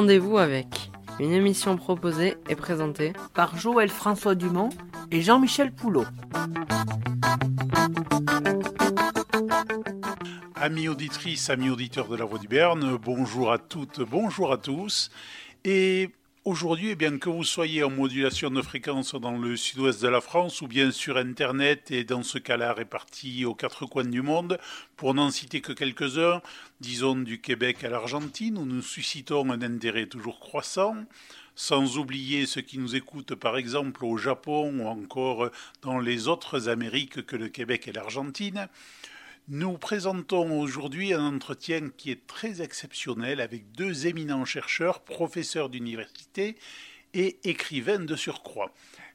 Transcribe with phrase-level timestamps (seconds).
[0.00, 4.68] Rendez-vous avec une émission proposée et présentée par Joël François Dumont
[5.10, 6.04] et Jean-Michel Poulot.
[10.54, 15.10] Amis auditrices, amis auditeurs de la Voix du Berne, bonjour à toutes, bonjour à tous.
[15.64, 16.10] Et
[16.48, 20.22] Aujourd'hui, eh bien que vous soyez en modulation de fréquence dans le sud-ouest de la
[20.22, 24.58] France ou bien sur Internet et dans ce cas-là répartis aux quatre coins du monde,
[24.96, 26.40] pour n'en citer que quelques-uns,
[26.80, 30.96] disons du Québec à l'Argentine, où nous suscitons un intérêt toujours croissant,
[31.54, 35.50] sans oublier ceux qui nous écoutent par exemple au Japon ou encore
[35.82, 38.68] dans les autres Amériques que le Québec et l'Argentine,
[39.48, 46.56] nous présentons aujourd'hui un entretien qui est très exceptionnel avec deux éminents chercheurs, professeurs d'université
[47.14, 48.72] et écrivains de surcroît.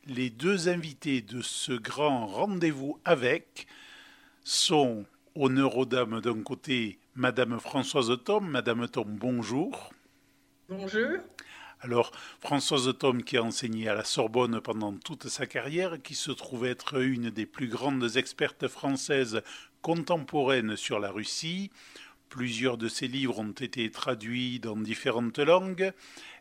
[0.07, 3.67] Les deux invités de ce grand rendez-vous avec
[4.43, 8.49] sont, honneur aux dames d'un côté, Madame Françoise Thom.
[8.49, 9.93] Madame Thom, bonjour.
[10.67, 11.19] Bonjour.
[11.80, 16.31] Alors, Françoise Thom, qui a enseigné à la Sorbonne pendant toute sa carrière, qui se
[16.31, 19.43] trouve être une des plus grandes expertes françaises
[19.84, 21.70] contemporaines sur la Russie.
[22.30, 25.92] Plusieurs de ses livres ont été traduits dans différentes langues.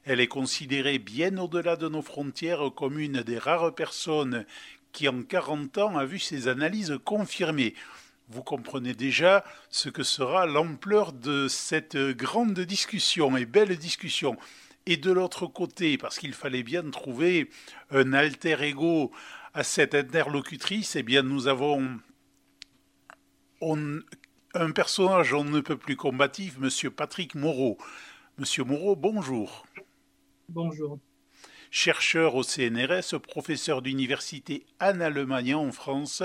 [0.05, 4.47] Elle est considérée bien au-delà de nos frontières comme une des rares personnes
[4.93, 7.75] qui en 40 ans a vu ses analyses confirmées.
[8.29, 14.37] Vous comprenez déjà ce que sera l'ampleur de cette grande discussion et belle discussion.
[14.87, 17.51] Et de l'autre côté, parce qu'il fallait bien trouver
[17.91, 19.11] un alter ego
[19.53, 21.98] à cette interlocutrice, eh bien nous avons
[24.55, 27.78] un personnage on ne peut plus combatif, Monsieur Patrick Moreau.
[28.38, 29.64] Monsieur Moreau, bonjour.
[30.48, 30.98] Bonjour.
[31.70, 36.22] Chercheur au CNRS, professeur d'université Anne-Allemagne en France,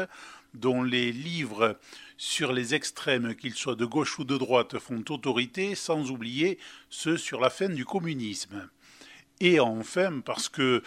[0.53, 1.79] dont les livres
[2.17, 6.57] sur les extrêmes, qu'ils soient de gauche ou de droite, font autorité, sans oublier
[6.89, 8.67] ceux sur la fin du communisme.
[9.39, 10.81] Et enfin, parce que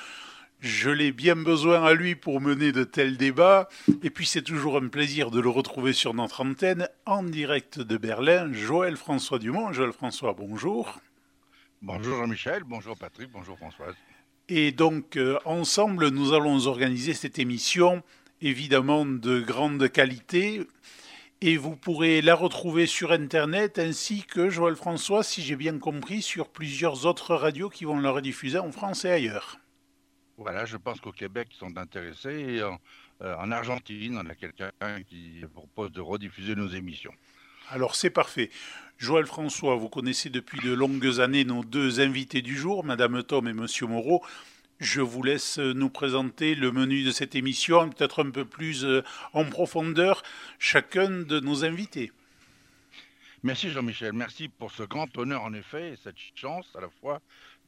[0.61, 3.69] je l'ai bien besoin à lui pour mener de tels débats,
[4.03, 7.97] et puis c'est toujours un plaisir de le retrouver sur notre antenne, en direct de
[7.97, 9.73] Berlin, Joël François Dumont.
[9.73, 11.01] Joël François, bonjour.
[11.83, 13.95] Bonjour Jean-Michel, bonjour Patrick, bonjour Françoise.
[14.49, 18.03] Et donc, euh, ensemble, nous allons organiser cette émission
[18.43, 20.67] évidemment de grande qualité.
[21.41, 26.21] Et vous pourrez la retrouver sur Internet ainsi que Joël François, si j'ai bien compris,
[26.21, 29.60] sur plusieurs autres radios qui vont la rediffuser en France et ailleurs.
[30.41, 32.31] Voilà, je pense qu'au Québec, ils sont intéressés.
[32.31, 32.81] Et en,
[33.21, 34.71] euh, en Argentine, on a quelqu'un
[35.07, 37.13] qui propose de rediffuser nos émissions.
[37.69, 38.51] Alors c'est parfait.
[38.97, 43.49] Joël François, vous connaissez depuis de longues années nos deux invités du jour, Madame Tom
[43.49, 44.25] et Monsieur Moreau.
[44.79, 49.05] Je vous laisse nous présenter le menu de cette émission, peut-être un peu plus euh,
[49.35, 50.23] en profondeur,
[50.59, 52.13] chacun de nos invités.
[53.43, 57.21] Merci Jean-Michel, merci pour ce grand honneur en effet et cette chance à la fois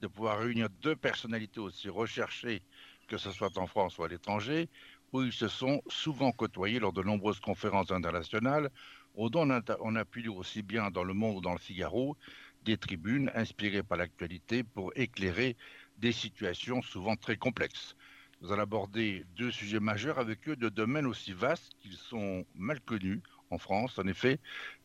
[0.02, 2.62] de pouvoir réunir deux personnalités aussi recherchées,
[3.06, 4.68] que ce soit en France ou à l'étranger,
[5.12, 8.70] où ils se sont souvent côtoyés lors de nombreuses conférences internationales,
[9.16, 11.58] dont on a, on a pu lire aussi bien dans Le Monde ou dans Le
[11.58, 12.16] Figaro
[12.62, 15.56] des tribunes inspirées par l'actualité pour éclairer
[15.98, 17.94] des situations souvent très complexes.
[18.40, 22.80] Nous allons aborder deux sujets majeurs avec eux de domaines aussi vastes qu'ils sont mal
[22.80, 23.98] connus en France.
[23.98, 24.38] En effet,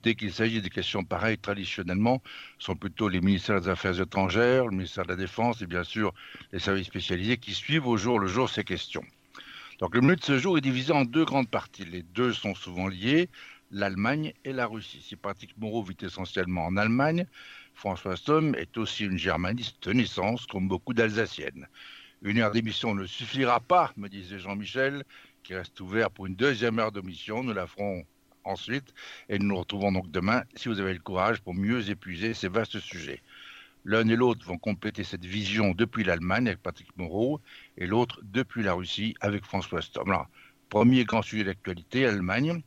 [0.04, 2.22] dès qu'il s'agit des questions pareilles, traditionnellement,
[2.60, 6.14] sont plutôt les ministères des Affaires étrangères, le ministère de la Défense et bien sûr
[6.52, 9.04] les services spécialisés qui suivent au jour le jour ces questions.
[9.80, 11.86] Donc le menu de ce jour est divisé en deux grandes parties.
[11.86, 13.30] Les deux sont souvent liés,
[13.72, 15.04] l'Allemagne et la Russie.
[15.08, 17.26] Si Patrick Moreau vit essentiellement en Allemagne,
[17.74, 21.68] François Somme est aussi une germaniste de naissance, comme beaucoup d'Alsaciennes.
[22.24, 25.04] Une heure d'émission ne suffira pas, me disait Jean-Michel,
[25.44, 27.44] qui reste ouvert pour une deuxième heure d'émission.
[27.44, 28.04] Nous la ferons
[28.48, 28.94] ensuite
[29.30, 32.48] et nous nous retrouvons donc demain, si vous avez le courage, pour mieux épuiser ces
[32.48, 33.22] vastes sujets.
[33.86, 37.40] L'un et l'autre vont compléter cette vision depuis l'Allemagne avec Patrick Moreau
[37.78, 40.10] et l'autre depuis la Russie avec François Stom.
[40.10, 40.28] Alors,
[40.70, 42.62] premier grand sujet d'actualité, l'Allemagne.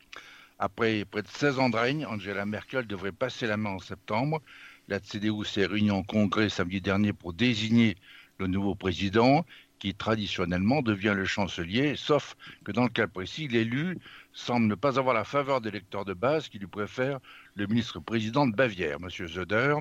[0.57, 4.41] Après près de 16 ans de règne, Angela Merkel devrait passer la main en septembre.
[4.87, 7.97] La CDU s'est réunie en congrès samedi dernier pour désigner
[8.39, 9.45] le nouveau président
[9.81, 13.97] qui traditionnellement devient le chancelier, sauf que dans le cas précis, l'élu
[14.33, 17.19] semble ne pas avoir la faveur des lecteurs de base qui lui préfèrent
[17.55, 19.09] le ministre-président de Bavière, M.
[19.09, 19.75] Zöder,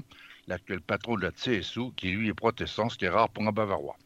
[0.46, 3.52] l'actuel patron de la CSU, qui lui est protestant, ce qui est rare pour un
[3.52, 3.96] Bavarois.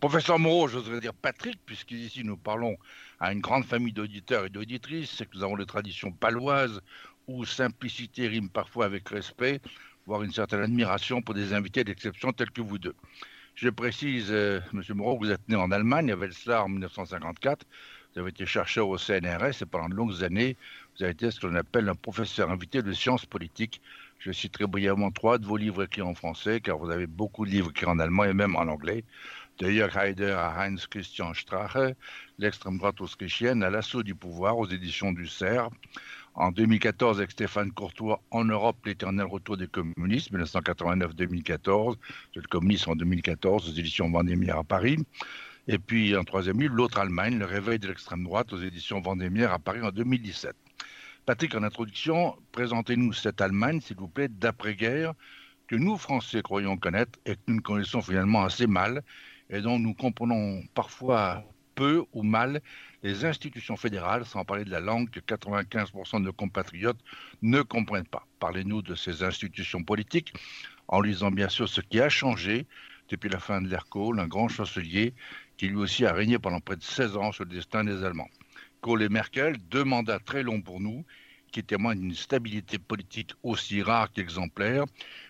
[0.00, 2.76] Professeur Moreau, j'oserais dire Patrick, puisqu'ici nous parlons
[3.20, 6.80] à une grande famille d'auditeurs et d'auditrices, c'est que nous avons des traditions paloises
[7.28, 9.60] où simplicité rime parfois avec respect
[10.06, 12.94] voire une certaine admiration pour des invités d'exception tels que vous deux.
[13.54, 17.66] Je précise, euh, Monsieur Moreau, vous êtes né en Allemagne, à Wetzlar en 1954.
[18.14, 20.56] Vous avez été chercheur au CNRS et pendant de longues années,
[20.94, 23.80] vous avez été ce que l'on appelle un professeur invité de sciences politiques.
[24.18, 27.50] Je citerai brièvement trois de vos livres écrits en français, car vous avez beaucoup de
[27.50, 29.04] livres écrits en allemand et même en anglais.
[29.58, 31.94] De Jörg Haider à Heinz Christian Strache,
[32.38, 35.72] l'extrême droite autrichienne à l'assaut du pouvoir aux éditions du CERF.
[36.34, 41.96] En 2014, avec Stéphane Courtois, En Europe, l'éternel retour des communistes, 1989-2014.
[42.34, 44.98] Le communisme en 2014, aux éditions Vendémiaire à Paris.
[45.68, 49.52] Et puis, en troisième livre, L'autre Allemagne, le réveil de l'extrême droite, aux éditions Vendémiaire
[49.52, 50.56] à Paris en 2017.
[51.24, 55.14] Patrick, en introduction, présentez-nous cette Allemagne, s'il vous plaît, d'après-guerre,
[55.68, 59.04] que nous, Français, croyons connaître et que nous connaissons finalement assez mal,
[59.50, 61.44] et dont nous comprenons parfois
[61.76, 62.60] peu ou mal
[63.04, 66.98] les institutions fédérales, sans parler de la langue que 95% de nos compatriotes
[67.40, 68.26] ne comprennent pas.
[68.40, 70.34] Parlez-nous de ces institutions politiques,
[70.88, 72.66] en lisant bien sûr ce qui a changé
[73.12, 75.14] depuis la fin de l'ère un grand chancelier
[75.62, 78.26] qui lui aussi a régné pendant près de 16 ans sur le destin des Allemands.
[78.80, 81.04] Kohl et Merkel, deux mandats très longs pour nous,
[81.52, 84.86] qui témoignent d'une stabilité politique aussi rare qu'exemplaire,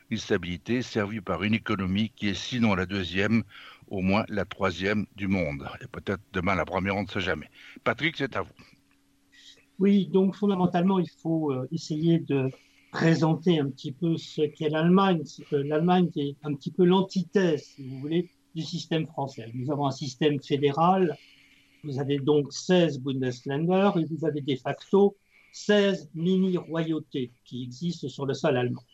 [0.08, 3.42] une stabilité servie par une économie qui est sinon la deuxième,
[3.88, 5.68] au moins la troisième du monde.
[5.82, 7.50] Et peut-être demain la première, on ne sait jamais.
[7.84, 8.54] Patrick, c'est à vous.
[9.80, 12.50] Oui, donc fondamentalement, il faut euh, essayer de
[12.90, 15.24] présenter un petit peu ce qu'est l'Allemagne.
[15.50, 19.50] L'Allemagne est un petit peu l'antithèse, si vous voulez, du système français.
[19.54, 21.16] Nous avons un système fédéral
[21.84, 25.16] vous avez donc 16 Bundesländer et vous avez de facto
[25.52, 28.84] 16 mini-royautés qui existent sur le sol allemand.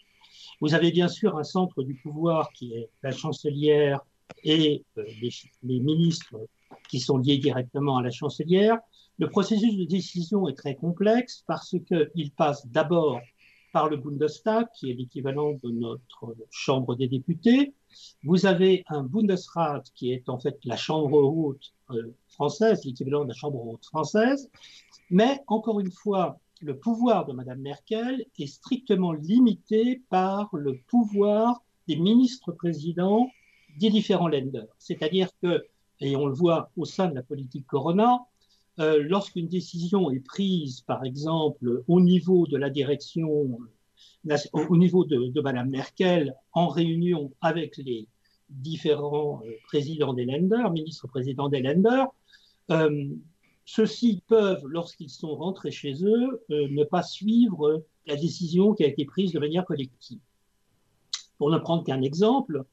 [0.61, 4.01] Vous avez bien sûr un centre du pouvoir qui est la chancelière
[4.43, 5.05] et euh,
[5.63, 6.35] les, ministres
[6.89, 8.79] qui sont liés directement à la chancelière.
[9.19, 13.21] Le processus de décision est très complexe parce qu'il passe d'abord
[13.73, 17.75] par le Bundestag, qui est l'équivalent de notre Chambre des députés.
[18.25, 23.29] Vous avez un Bundesrat, qui est en fait la Chambre haute euh, française, l'équivalent de
[23.29, 24.51] la Chambre haute française.
[25.11, 31.63] Mais encore une fois, le pouvoir de Mme Merkel est strictement limité par le pouvoir
[31.87, 33.31] des ministres-présidents
[33.79, 34.65] des différents Länder.
[34.79, 35.65] C'est-à-dire que,
[36.01, 38.27] et on le voit au sein de la politique Corona,
[38.81, 43.59] euh, lorsqu'une décision est prise, par exemple, au niveau de la direction,
[44.53, 48.07] au niveau de, de Mme Merkel, en réunion avec les
[48.51, 52.05] différents euh, présidents des Länder, ministres-présidents des Länder,
[52.71, 53.09] euh,
[53.65, 58.87] ceux-ci peuvent, lorsqu'ils sont rentrés chez eux, euh, ne pas suivre la décision qui a
[58.87, 60.21] été prise de manière collective.
[61.37, 62.65] Pour ne prendre qu'un exemple,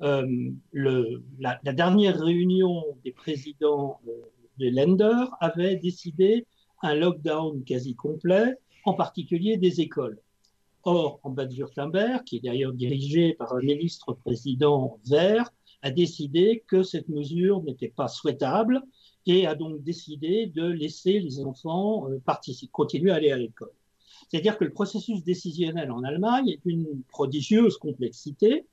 [0.00, 4.12] le, la, la, dernière réunion des présidents euh,
[4.58, 6.46] de Länder avait décidé
[6.82, 10.20] un lockdown quasi complet, en particulier des écoles.
[10.84, 15.50] Or, en Bade-Württemberg, qui est d'ailleurs dirigé par un ministre-président vert,
[15.82, 18.82] a décidé que cette mesure n'était pas souhaitable
[19.26, 23.72] et a donc décidé de laisser les enfants euh, participer, continuer à aller à l'école.
[24.28, 28.66] C'est-à-dire que le processus décisionnel en Allemagne est d'une prodigieuse complexité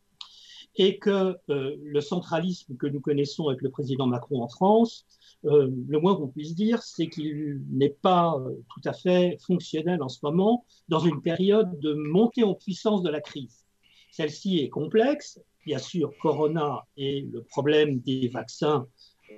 [0.76, 5.06] et que euh, le centralisme que nous connaissons avec le président Macron en France,
[5.46, 10.02] euh, le moins qu'on puisse dire, c'est qu'il n'est pas euh, tout à fait fonctionnel
[10.04, 13.66] en ce moment dans une période de montée en puissance de la crise.
[14.12, 18.88] Celle-ci est complexe, bien sûr, Corona et le problème des vaccins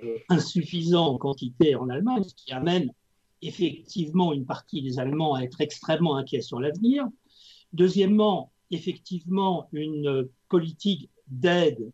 [0.02, 2.92] euh, insuffisants en quantité en Allemagne, ce qui amène
[3.40, 7.06] effectivement une partie des Allemands à être extrêmement inquiets sur l'avenir.
[7.72, 11.90] Deuxièmement, effectivement, une politique d'aide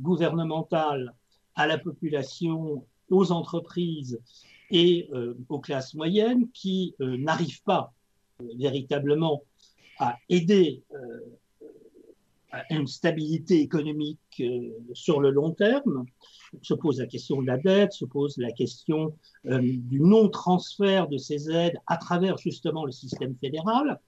[0.00, 1.14] gouvernementale
[1.54, 4.20] à la population, aux entreprises
[4.70, 7.92] et euh, aux classes moyennes qui euh, n'arrive pas
[8.40, 9.42] euh, véritablement
[9.98, 10.82] à aider
[12.52, 14.42] à une stabilité économique
[14.94, 16.06] sur le long terme.
[16.62, 19.14] Se pose la question de la dette, se pose la question
[19.44, 24.00] du non-transfert de ces aides à travers justement le système fédéral.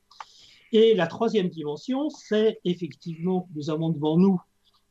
[0.72, 4.40] Et la troisième dimension, c'est effectivement nous avons devant nous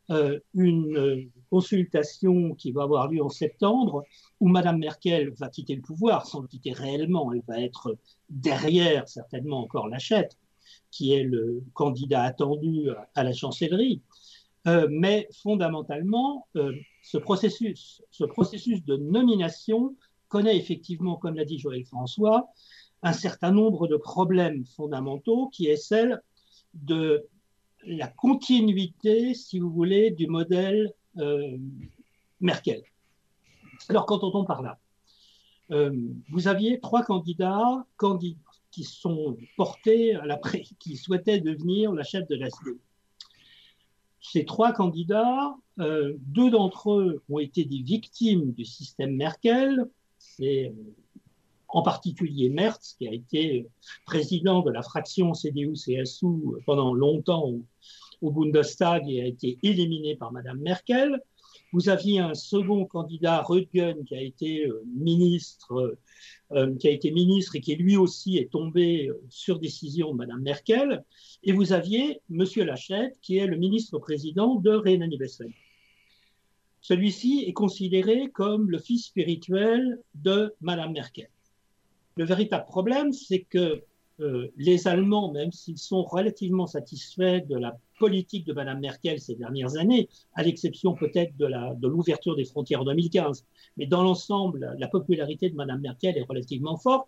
[0.10, 4.04] une euh, consultation qui va avoir lieu en septembre
[4.40, 7.32] où Madame Merkel va quitter le pouvoir sans le quitter réellement.
[7.32, 7.98] Elle va être
[8.30, 10.38] derrière certainement encore Lachette,
[10.90, 14.02] qui est le candidat attendu à la chancellerie.
[14.68, 19.96] Euh, mais fondamentalement, euh, ce, processus, ce processus de nomination
[20.28, 22.48] connaît effectivement, comme l'a dit Joël François,
[23.02, 26.22] un certain nombre de problèmes fondamentaux qui est celle
[26.74, 27.28] de
[27.86, 31.58] la continuité, si vous voulez, du modèle euh,
[32.40, 32.84] Merkel.
[33.90, 34.80] Alors, qu'entend-on par là?
[35.72, 35.92] Euh,
[36.30, 37.86] Vous aviez trois candidats,
[38.72, 40.18] qui sont portés
[40.80, 42.48] qui souhaitaient devenir la chef de la.
[44.22, 49.86] Ces trois candidats, euh, deux d'entre eux ont été des victimes du système Merkel.
[50.20, 50.74] C'est
[51.72, 53.68] en particulier Merz, qui a été
[54.06, 57.54] président de la fraction CDU-CSU pendant longtemps
[58.22, 61.20] au, Bundestag et a été éliminé par Madame Merkel.
[61.74, 65.98] Vous aviez un second candidat, Röttgen, qui a été euh, ministre,
[66.52, 70.18] euh, qui a été ministre et qui lui aussi est tombé euh, sur décision de
[70.18, 71.04] Madame Merkel.
[71.44, 75.56] Et vous aviez Monsieur Lachette, qui est le ministre-président de Rhénanie-Westphalie.
[76.82, 81.30] Celui-ci est considéré comme le fils spirituel de Madame Merkel.
[82.18, 83.84] Le véritable problème, c'est que
[84.20, 89.36] euh, les Allemands, même s'ils sont relativement satisfaits de la politique de Mme Merkel ces
[89.36, 93.46] dernières années, à l'exception peut-être de l'ouverture des frontières en 2015,
[93.78, 97.08] mais dans l'ensemble, la popularité de Mme Merkel est relativement forte.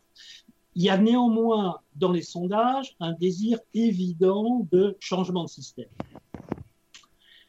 [0.75, 5.89] Il y a néanmoins dans les sondages un désir évident de changement de système.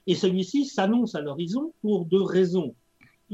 [0.06, 2.74] Et celui-ci s'annonce à l'horizon pour deux raisons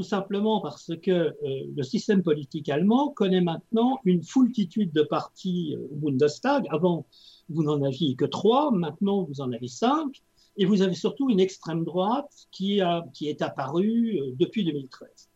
[0.01, 1.35] tout simplement parce que euh,
[1.77, 6.67] le système politique allemand connaît maintenant une foultitude de partis euh, au Bundestag.
[6.71, 7.05] Avant,
[7.51, 10.23] vous n'en aviez que trois, maintenant vous en avez cinq,
[10.57, 15.29] et vous avez surtout une extrême droite qui, a, qui est apparue euh, depuis 2013.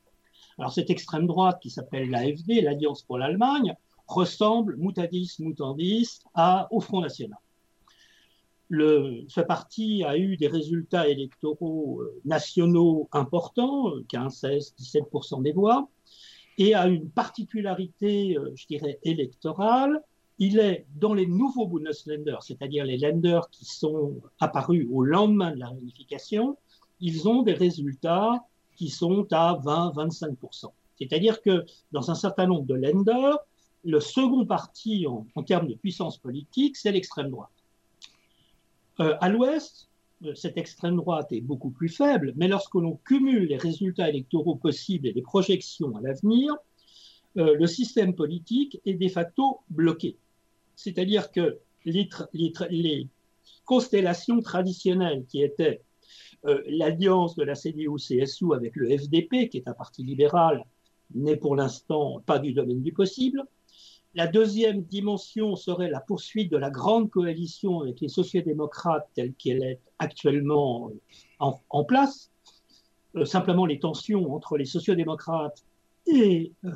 [0.56, 6.80] Alors cette extrême droite qui s'appelle l'AFD, l'Alliance pour l'Allemagne, ressemble mutadis mutandis à, au
[6.80, 7.38] Front National
[9.28, 15.88] ce parti a eu des résultats électoraux euh, nationaux importants, 15, 16, 17% des voix,
[16.58, 20.02] et a une particularité, euh, je dirais, électorale.
[20.38, 25.60] Il est dans les nouveaux Bundesländer, c'est-à-dire les lenders qui sont apparus au lendemain de
[25.60, 26.56] la réunification,
[27.00, 28.44] ils ont des résultats
[28.76, 30.72] qui sont à 20-25%.
[30.98, 33.38] C'est-à-dire que dans un certain nombre de lenders,
[33.84, 37.50] le second parti en termes de puissance politique, c'est l'extrême droite.
[39.00, 39.88] Euh, à l'ouest,
[40.24, 44.56] euh, cette extrême droite est beaucoup plus faible, mais lorsque l'on cumule les résultats électoraux
[44.56, 46.54] possibles et les projections à l'avenir,
[47.36, 50.16] euh, le système politique est de facto bloqué.
[50.76, 52.08] C'est-à-dire que les,
[52.70, 53.08] les,
[53.64, 55.80] constellations traditionnelles qui étaient
[56.66, 60.62] l'alliance de la CDU-CSU avec le FDP, qui est un parti libéral,
[61.14, 63.42] n'est pour l'instant pas du domaine du possible.
[64.16, 69.64] La deuxième dimension serait la poursuite de la grande coalition avec les sociodémocrates telle qu'elle
[69.64, 70.92] est actuellement
[71.40, 72.30] en, place.
[73.16, 75.64] Euh, simplement, les tensions entre les sociodémocrates
[76.06, 76.70] et euh,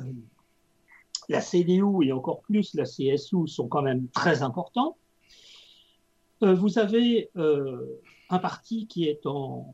[1.29, 4.97] la CDU et encore plus la CSU sont quand même très importants.
[6.43, 9.73] Euh, vous avez un parti qui est en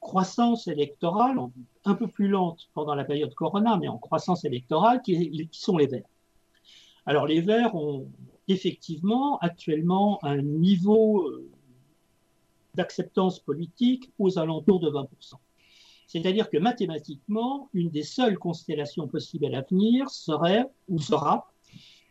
[0.00, 1.38] croissance électorale,
[1.86, 5.86] un peu plus lente pendant la période Corona, mais en croissance électorale, qui sont les
[5.86, 6.02] Verts.
[7.06, 8.08] Alors les Verts ont
[8.48, 11.50] effectivement actuellement un niveau euh,
[12.74, 15.06] d'acceptance politique aux alentours de 20%.
[16.06, 21.50] C'est-à-dire que mathématiquement, une des seules constellations possibles à l'avenir serait ou sera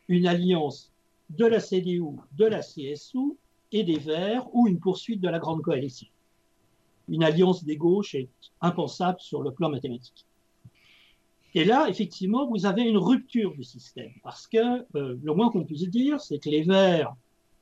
[0.08, 0.92] une alliance
[1.30, 3.38] de la CDU, de la CSU
[3.72, 6.08] et des Verts ou une poursuite de la grande coalition.
[7.08, 8.30] Une alliance des gauches est
[8.60, 10.26] impensable sur le plan mathématique.
[11.54, 15.66] Et là, effectivement, vous avez une rupture du système, parce que euh, le moins qu'on
[15.66, 17.14] puisse dire, c'est que les Verts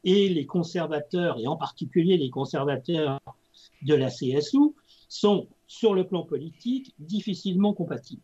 [0.03, 3.19] et les conservateurs, et en particulier les conservateurs
[3.81, 4.75] de la CSU,
[5.07, 8.21] sont, sur le plan politique, difficilement compatibles.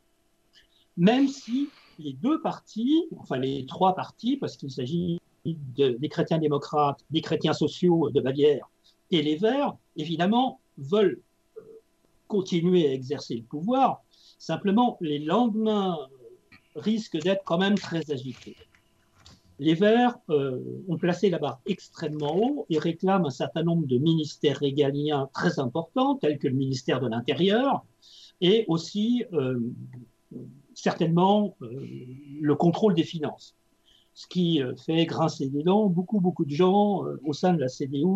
[0.97, 7.03] Même si les deux partis, enfin les trois partis, parce qu'il s'agit des chrétiens démocrates,
[7.09, 8.69] des chrétiens sociaux de Bavière
[9.11, 11.21] et les Verts, évidemment, veulent
[11.57, 11.61] euh,
[12.27, 14.03] continuer à exercer le pouvoir,
[14.37, 15.97] Simplement, les lendemains
[16.75, 18.55] risquent d'être quand même très agités.
[19.59, 23.97] Les Verts euh, ont placé la barre extrêmement haut et réclament un certain nombre de
[23.97, 27.85] ministères régaliens très importants, tels que le ministère de l'Intérieur,
[28.41, 29.59] et aussi euh,
[30.73, 31.85] certainement euh,
[32.41, 33.55] le contrôle des finances.
[34.13, 38.07] Ce qui fait grincer des dents beaucoup, beaucoup de gens au sein de la CDU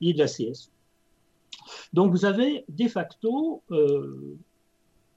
[0.00, 0.70] et de la CS.
[1.92, 3.62] Donc vous avez de facto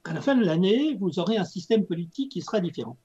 [0.04, 2.96] à la fin de l'année, vous aurez un système politique qui sera différent.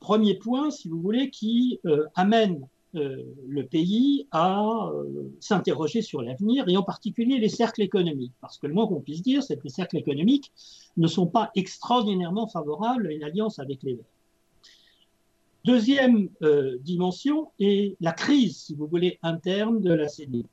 [0.00, 6.22] Premier point, si vous voulez, qui euh, amène euh, le pays à euh, s'interroger sur
[6.22, 8.32] l'avenir et en particulier les cercles économiques.
[8.40, 10.52] Parce que le moins qu'on puisse dire, c'est que les cercles économiques
[10.96, 14.04] ne sont pas extraordinairement favorables à une alliance avec les Verts.
[15.64, 16.28] Deuxième
[16.82, 20.44] dimension est la crise, si vous voulez, interne de la CDU.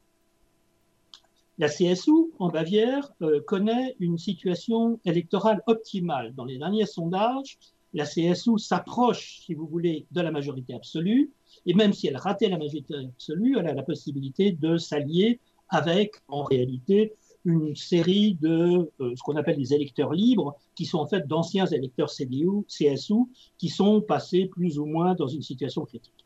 [1.60, 6.34] La CSU, en Bavière, euh, connaît une situation électorale optimale.
[6.34, 7.60] Dans les derniers sondages,
[7.94, 11.32] la CSU s'approche, si vous voulez, de la majorité absolue.
[11.68, 16.16] Et même si elle ratait la majorité absolue, elle a la possibilité de s'allier avec,
[16.28, 17.14] en réalité,
[17.46, 22.10] une série de ce qu'on appelle des électeurs libres, qui sont en fait d'anciens électeurs
[22.10, 23.26] CDU, CSU,
[23.58, 26.26] qui sont passés plus ou moins dans une situation critique.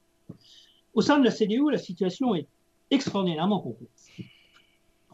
[0.94, 2.48] Au sein de la CDU, la situation est
[2.92, 4.07] extraordinairement complexe.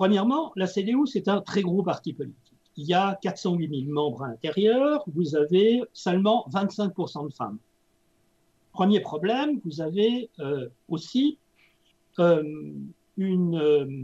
[0.03, 2.57] Premièrement, la CDU, c'est un très gros parti politique.
[2.75, 7.57] Il y a 408 000 membres à l'intérieur, vous avez seulement 25% de femmes.
[8.73, 11.37] Premier problème, vous avez euh, aussi
[12.19, 12.43] euh,
[13.15, 14.03] une euh,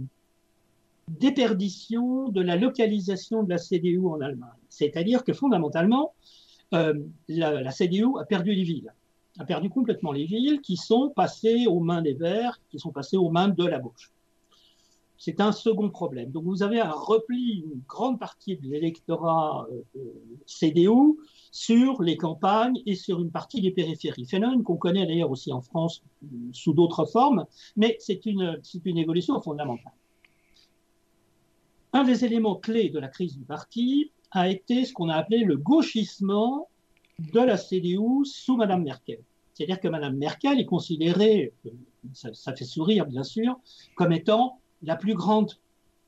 [1.10, 4.48] déperdition de la localisation de la CDU en Allemagne.
[4.70, 6.13] C'est-à-dire que fondamentalement,
[6.72, 6.94] la,
[7.27, 8.94] la, CDU a perdu les villes,
[9.38, 13.18] a perdu complètement les villes qui sont passées aux mains des Verts, qui sont passées
[13.18, 14.13] aux mains de la gauche.
[15.20, 16.32] C'est un second problème.
[16.32, 20.00] Donc vous avez un repli, une grande partie de l'électorat euh,
[20.46, 21.20] CDU
[21.52, 24.26] sur les campagnes et sur une partie des périphéries.
[24.26, 27.46] Phénomène qu'on connaît d'ailleurs aussi en France euh, sous d'autres formes,
[27.76, 29.92] mais c'est une, évolution fondamentale.
[31.92, 35.40] Un des éléments clés de la crise du parti a été ce qu'on a appelé
[35.44, 36.70] le gauchissement
[37.34, 39.20] de la CDU sous Madame Merkel.
[39.54, 41.72] C'est-à-dire que Madame Merkel est considérée, euh,
[42.14, 43.60] ça, fait sourire bien sûr,
[43.96, 45.54] comme étant la plus grande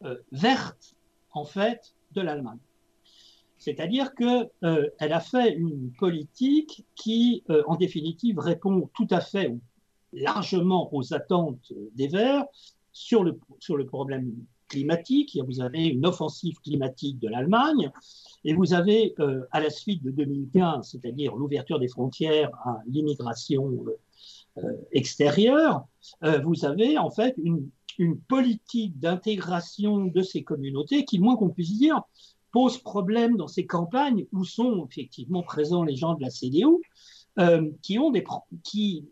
[0.04, 0.96] euh, verte,
[1.32, 2.60] en fait, de l'Allemagne.
[3.58, 9.48] C'est-à-dire qu'elle euh, a fait une politique qui, euh, en définitive, répond tout à fait
[9.48, 9.60] ou
[10.14, 12.46] largement aux attentes des Verts
[12.92, 14.34] sur le, sur le problème
[14.68, 15.38] climatique.
[15.46, 17.92] Vous avez une offensive climatique de l'Allemagne
[18.44, 19.14] et vous avez,
[19.52, 23.86] à la suite de 2015, c'est-à-dire l'ouverture des frontières à l'immigration
[24.92, 25.86] extérieure,
[26.44, 27.70] vous avez en fait une
[28.02, 32.02] une politique d'intégration de ces communautés qui, moins qu'on puisse dire,
[32.52, 36.66] pose problème dans ces campagnes où sont effectivement présents les gens de la CDU,
[37.40, 38.26] euh, qui, ont des,
[38.64, 39.06] qui,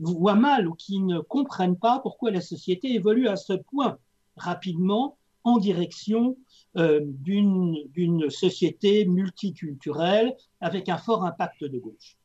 [0.00, 3.98] voient mal ou qui ne comprennent pas pourquoi la société évolue à ce point
[4.36, 6.36] rapidement en direction
[6.76, 12.16] euh, d'une société multiculturelle avec un fort impact de gauche.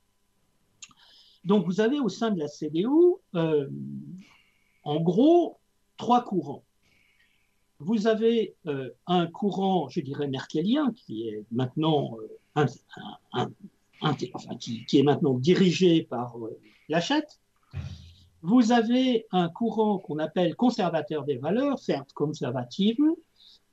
[1.46, 2.88] Donc vous avez au sein de la CDU,
[3.34, 3.68] euh,
[4.84, 5.61] en gros,
[6.02, 6.64] trois courants.
[7.78, 12.18] Vous avez euh, un courant, je dirais, merkelien, qui est maintenant,
[12.58, 12.66] euh,
[14.18, 16.60] qui, est maintenant dirigé par euh,
[16.90, 17.40] Lachette.
[18.42, 22.98] Vous avez un courant qu'on appelle conservateur des valeurs, certes conservative,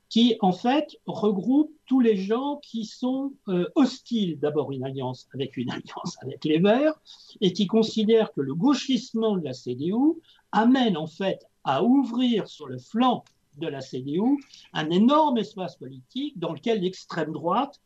[0.09, 5.55] qui en fait regroupe tous les gens qui sont euh, hostiles d'abord une alliance avec
[5.55, 6.99] une alliance avec les Verts
[7.41, 10.19] et qui considèrent que le gauchissement de la CDU
[10.51, 13.23] amène en fait à ouvrir sur le flanc
[13.57, 17.79] de la CDU un énorme espace politique dans lequel l'extrême droite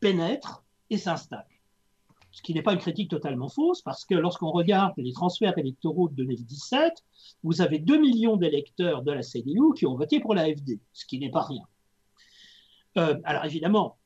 [0.00, 1.46] pénètre et s'installe.
[2.32, 6.08] Ce qui n'est pas une critique totalement fausse, parce que lorsqu'on regarde les transferts électoraux
[6.08, 7.04] de 2017,
[7.44, 11.20] vous avez 2 millions d'électeurs de la CDU qui ont voté pour l'AFD, ce qui
[11.20, 11.62] n'est pas rien.
[12.96, 13.98] Euh, alors évidemment,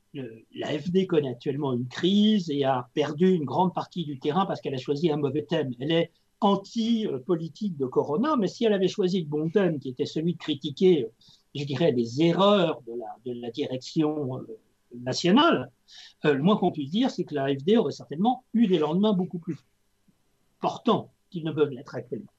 [0.54, 4.74] l'AFD connaît actuellement une crise et a perdu une grande partie du terrain parce qu'elle
[4.74, 5.72] a choisi un mauvais thème.
[5.80, 6.12] Elle est
[6.44, 10.38] anti-politique de Corona, mais si elle avait choisi le bon thème, qui était celui de
[10.38, 11.08] critiquer,
[11.54, 12.82] je dirais, les erreurs
[13.24, 14.58] de la, direction euh,
[15.00, 15.70] nationale,
[16.24, 19.12] euh, le moins qu'on puisse dire, c'est que la AFD aurait certainement eu des lendemains
[19.12, 19.56] beaucoup plus
[20.60, 22.32] portants qu'ils ne peuvent l'être actuellement.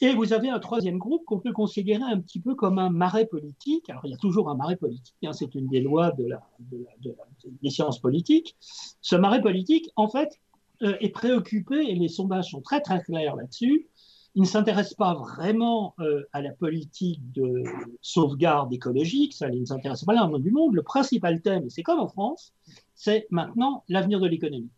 [0.00, 3.26] Et vous avez un troisième groupe qu'on peut considérer un petit peu comme un marais
[3.26, 3.88] politique.
[3.88, 8.00] Alors, il y a toujours un marais politique, hein, c'est une des lois des sciences
[8.00, 8.56] politiques.
[9.00, 10.40] Ce marais politique, en fait,
[10.82, 13.88] euh, est préoccupé, et les sondages sont très très clairs là-dessus,
[14.34, 17.62] il ne s'intéresse pas vraiment euh, à la politique de
[18.00, 20.74] sauvegarde écologique, ça ne s'intéresse pas là du monde.
[20.74, 22.52] Le principal thème, c'est comme en France,
[22.96, 24.70] c'est maintenant l'avenir de l'économie.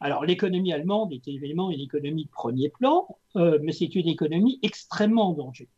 [0.00, 4.58] Alors l'économie allemande est évidemment une économie de premier plan, euh, mais c'est une économie
[4.62, 5.68] extrêmement en danger.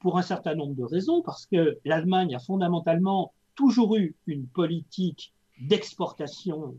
[0.00, 5.34] Pour un certain nombre de raisons, parce que l'Allemagne a fondamentalement toujours eu une politique
[5.60, 6.74] d'exportation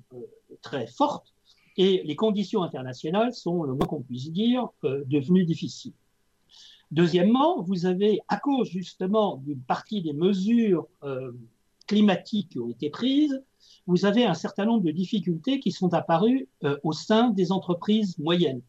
[0.61, 1.33] très forte,
[1.79, 5.93] et les conditions internationales sont, le moins qu'on puisse dire, euh, devenues difficiles.
[6.91, 11.31] Deuxièmement, vous avez, à cause justement d'une partie des mesures euh,
[11.87, 13.41] climatiques qui ont été prises,
[13.87, 18.17] vous avez un certain nombre de difficultés qui sont apparues euh, au sein des entreprises
[18.17, 18.61] moyennes.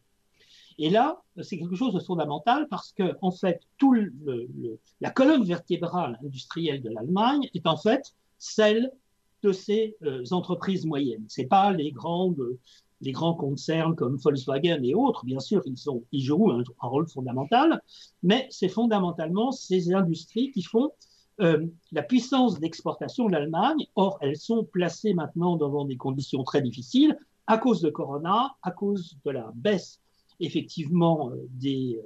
[0.77, 3.93] Et là, c'est quelque chose de fondamental parce que, en fait, tout
[5.01, 8.89] la colonne vertébrale industrielle de l'Allemagne est en fait celle
[9.43, 9.97] de ces
[10.31, 11.25] entreprises moyennes.
[11.27, 12.57] C'est pas les grandes
[13.01, 15.63] les grands concerns comme Volkswagen et autres, bien sûr,
[16.11, 17.81] ils, jouent un, rôle fondamental,
[18.23, 20.91] mais c'est fondamentalement ces industries qui font
[21.39, 23.87] euh, la puissance d'exportation de l'Allemagne.
[23.95, 28.71] Or, elles sont placées maintenant devant des conditions très difficiles à cause de Corona, à
[28.71, 29.99] cause de la baisse
[30.39, 32.01] effectivement euh, euh,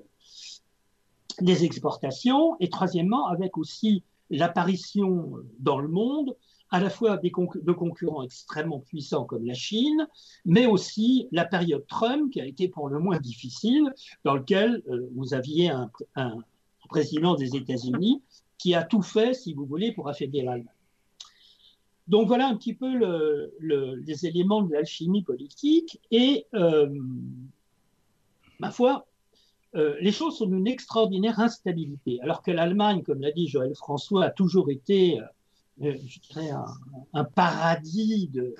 [1.41, 6.35] des exportations, et troisièmement, avec aussi l'apparition dans le monde
[6.71, 10.07] à la fois des de concurrents extrêmement puissants comme la Chine,
[10.45, 15.07] mais aussi la période Trump qui a été pour le moins difficile, dans lequel euh,
[15.15, 15.89] vous aviez un,
[16.89, 18.21] président des États-Unis
[18.57, 20.69] qui a tout fait, si vous voulez, pour affaiblir l'Allemagne.
[22.07, 26.87] Donc voilà un petit peu le, le, les éléments de l'alchimie politique et, euh,
[28.59, 29.07] ma foi,
[29.75, 34.25] euh, les choses sont d'une extraordinaire instabilité, alors que l'Allemagne, comme l'a dit Joël François,
[34.25, 35.19] a toujours été
[35.79, 36.51] je dirais,
[37.13, 38.55] un, paradis de,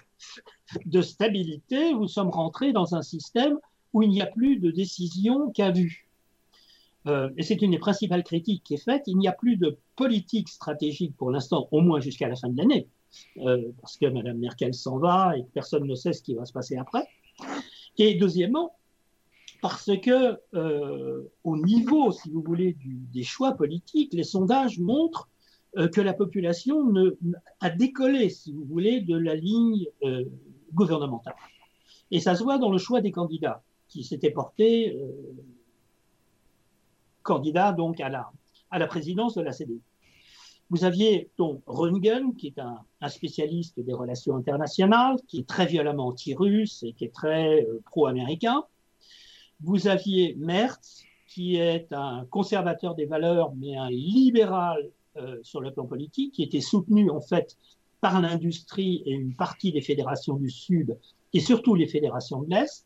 [0.86, 3.58] de, stabilité, nous sommes rentrés dans un système
[3.93, 6.06] où il n'y a plus de décision qu'à vue.
[7.08, 9.04] Euh, et c'est une des principales critiques qui est faite.
[9.08, 12.58] Il n'y a plus de politique stratégique pour l'instant, au moins jusqu'à la fin de
[12.58, 12.88] l'année,
[13.38, 16.45] euh, parce que Mme Merkel s'en va et que personne ne sait ce qui va
[16.45, 17.08] se passer après.
[17.97, 18.75] Et deuxièmement,
[19.62, 25.30] parce que euh, au niveau, si vous voulez, des choix politiques, les sondages montrent
[25.75, 26.93] que la population
[27.59, 30.25] a décollé, si vous voulez, de la ligne euh,
[30.73, 31.35] gouvernementale.
[32.11, 35.11] Et ça se voit dans le choix des candidats qui s'étaient portés euh,
[37.23, 39.81] candidats donc à la, présidence de la CDU.
[40.69, 46.07] Vous aviez donc Röntgen, qui est un, spécialiste des relations internationales, qui est très violemment
[46.07, 48.63] anti-russe et qui est très euh, pro-américain.
[49.61, 55.71] Vous aviez Merz, qui est un conservateur des valeurs, mais un libéral euh, sur le
[55.71, 57.58] plan politique, qui était soutenu en fait
[58.01, 60.97] par l'industrie et une partie des fédérations du Sud
[61.34, 62.86] et surtout les fédérations de l'Est.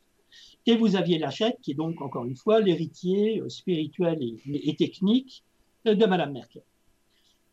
[0.65, 5.43] Et vous aviez Lachette, qui est donc encore une fois l'héritier euh, spirituel et, technique
[5.87, 6.63] euh, de Madame Merkel.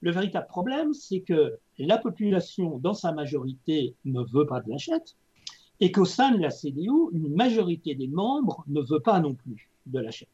[0.00, 5.16] Le véritable problème, c'est que la population, dans sa majorité, ne veut pas de Lachette,
[5.80, 9.70] et qu'au sein de la CDU, une majorité des membres ne veut pas non plus
[9.86, 10.28] de Lachette.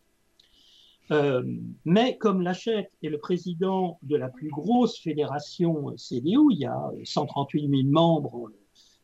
[1.12, 1.42] Euh,
[1.84, 6.90] mais comme Lachette est le président de la plus grosse fédération CDU, il y a
[7.04, 8.50] 138 000 membres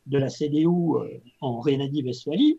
[0.06, 2.58] de la CDU euh, en Rhénanie-Westphalie,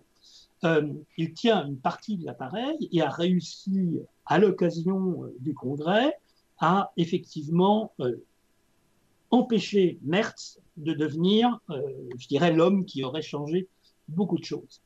[0.65, 6.13] euh, il tient une partie de l'appareil et a réussi, à l'occasion du congrès,
[6.59, 7.91] à effectivement
[9.31, 13.67] empêcher Merz de devenir, je dirais, l'homme qui aurait changé
[14.07, 14.81] beaucoup de choses.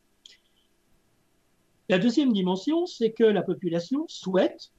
[1.93, 4.71] La deuxième dimension, c'est que la population souhaite,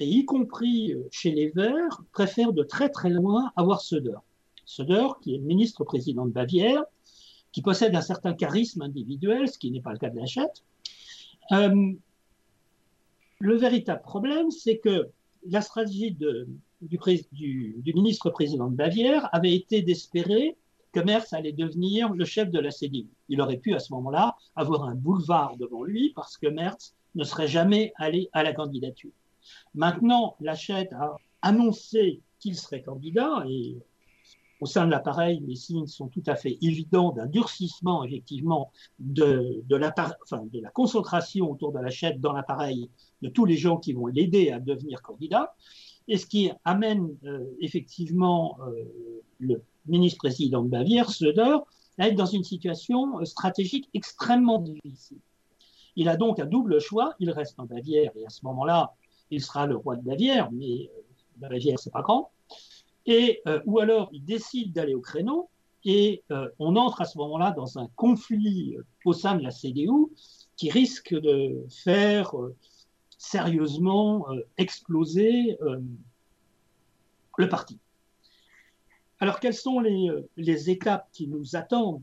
[0.00, 4.18] et y compris euh, chez les Verts, préfère de très très loin avoir Söder.
[4.66, 6.84] Söder, qui est ministre-président de Bavière,
[7.52, 10.62] qui possède un certain charisme individuel, ce qui n'est pas le cas de Lachette.
[11.52, 11.94] Euh,
[13.38, 15.08] le véritable problème, c'est que
[15.48, 16.14] la stratégie
[16.82, 20.54] du ministre-président de Bavière avait été d'espérer
[20.92, 23.08] que Merz allait devenir le chef de la CDU.
[23.28, 27.24] Il aurait pu à ce moment-là avoir un boulevard devant lui parce que Merz ne
[27.24, 29.12] serait jamais allé à la candidature.
[29.74, 33.76] Maintenant, Lachette a annoncé qu'il serait candidat et
[34.60, 39.62] au sein de l'appareil, les signes sont tout à fait évidents d'un durcissement, effectivement, de
[39.70, 42.90] la concentration autour de Lachette dans l'appareil
[43.22, 45.54] de tous les gens qui vont l'aider à devenir candidat.
[46.08, 48.82] Et ce qui amène euh, effectivement euh,
[49.38, 51.58] le ministre-président de Bavière, Söder,
[51.98, 55.18] à être dans une situation stratégique extrêmement difficile.
[55.98, 57.14] Il a donc un double choix.
[57.18, 58.94] Il reste en Bavière et à ce moment-là,
[59.32, 61.00] il sera le roi de Bavière, mais euh,
[61.40, 62.30] la Bavière, c'est pas grand.
[63.04, 65.50] Et, euh, ou alors, il décide d'aller au créneau
[65.84, 69.90] et euh, on entre à ce moment-là dans un conflit au sein de la CDU
[70.56, 72.32] qui risque de faire
[73.16, 75.58] sérieusement exploser
[77.38, 77.78] le parti.
[79.20, 82.02] Alors, quelles sont les, les étapes qui nous attendent?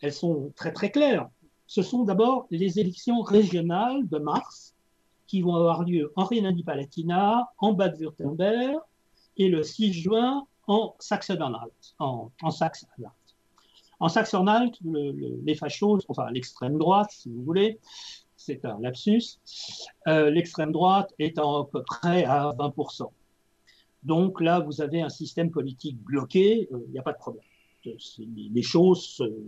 [0.00, 1.28] Elles sont très très claires.
[1.66, 4.74] Ce sont d'abord les élections régionales de mars
[5.26, 8.78] qui vont avoir lieu en Rhénanie-Palatinat, en Bade-Württemberg
[9.36, 11.94] et le 6 juin en Saxe-Anhalt.
[11.98, 13.12] En, en Saxe-Anhalt.
[14.00, 17.78] En Saxe-Anhalt, le, le, les fachos, enfin l'extrême droite, si vous voulez,
[18.36, 19.38] c'est un lapsus,
[20.06, 23.10] euh, l'extrême droite est à peu près à 20%.
[24.04, 27.44] Donc là, vous avez un système politique bloqué, il euh, n'y a pas de problème.
[28.26, 29.44] Les choses, euh,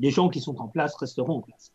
[0.00, 1.72] les gens qui sont en place resteront en place.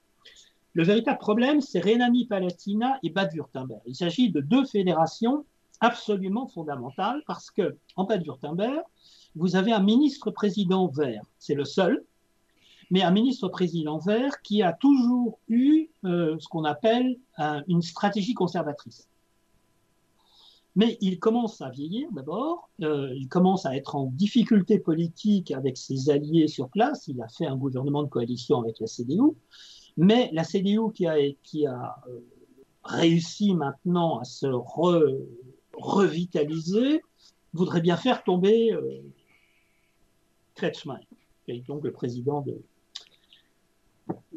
[0.73, 3.81] Le véritable problème, c'est Rhénanie-Palatinat et Bade-Württemberg.
[3.85, 5.45] Il s'agit de deux fédérations
[5.79, 8.81] absolument fondamentales parce que en Bade-Württemberg,
[9.35, 12.03] vous avez un ministre-président vert, c'est le seul,
[12.89, 18.33] mais un ministre-président vert qui a toujours eu euh, ce qu'on appelle un, une stratégie
[18.33, 19.07] conservatrice.
[20.75, 25.77] Mais il commence à vieillir d'abord, euh, il commence à être en difficulté politique avec
[25.77, 29.33] ses alliés sur place, il a fait un gouvernement de coalition avec la CDU,
[29.97, 31.15] mais la CDU qui a,
[32.07, 32.19] euh,
[32.83, 35.03] réussi maintenant à se re,
[35.73, 37.01] revitaliser
[37.53, 39.01] voudrait bien faire tomber euh,
[40.55, 41.01] Kretschmann,
[41.45, 42.61] qui est donc le président de,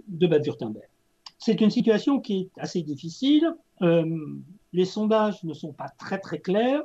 [0.09, 0.89] de Bade-Württemberg.
[1.39, 3.55] C'est une situation qui est assez difficile.
[3.83, 4.05] Euh,
[4.75, 6.83] les sondages ne sont pas très très clairs,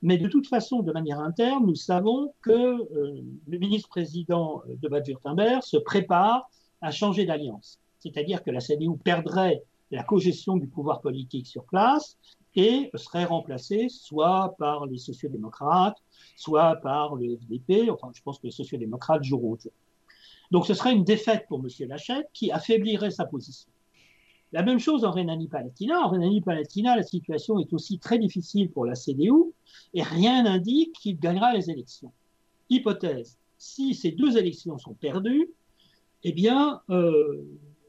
[0.00, 5.62] mais de toute façon, de manière interne, nous savons que euh, le ministre-président de Bade-Württemberg
[5.62, 6.48] se prépare
[6.80, 7.80] à changer d'alliance.
[7.98, 12.16] C'est-à-dire que la CDU perdrait la cogestion du pouvoir politique sur place
[12.54, 15.98] et serait remplacée soit par les sociodémocrates,
[16.36, 17.90] soit par le FDP.
[17.90, 19.72] Enfin, je pense que les sociodémocrates joueront au jeu.
[20.52, 21.88] Donc ce serait une défaite pour M.
[21.88, 23.71] Lachette qui affaiblirait sa position.
[24.52, 26.00] La même chose en Rhénanie-Palatinat.
[26.00, 29.32] En Rhénanie-Palatinat, la situation est aussi très difficile pour la CDU
[29.94, 32.12] et rien n'indique qu'il gagnera les élections.
[32.68, 35.48] Hypothèse, si ces deux élections sont perdues,
[36.22, 37.42] eh bien, euh,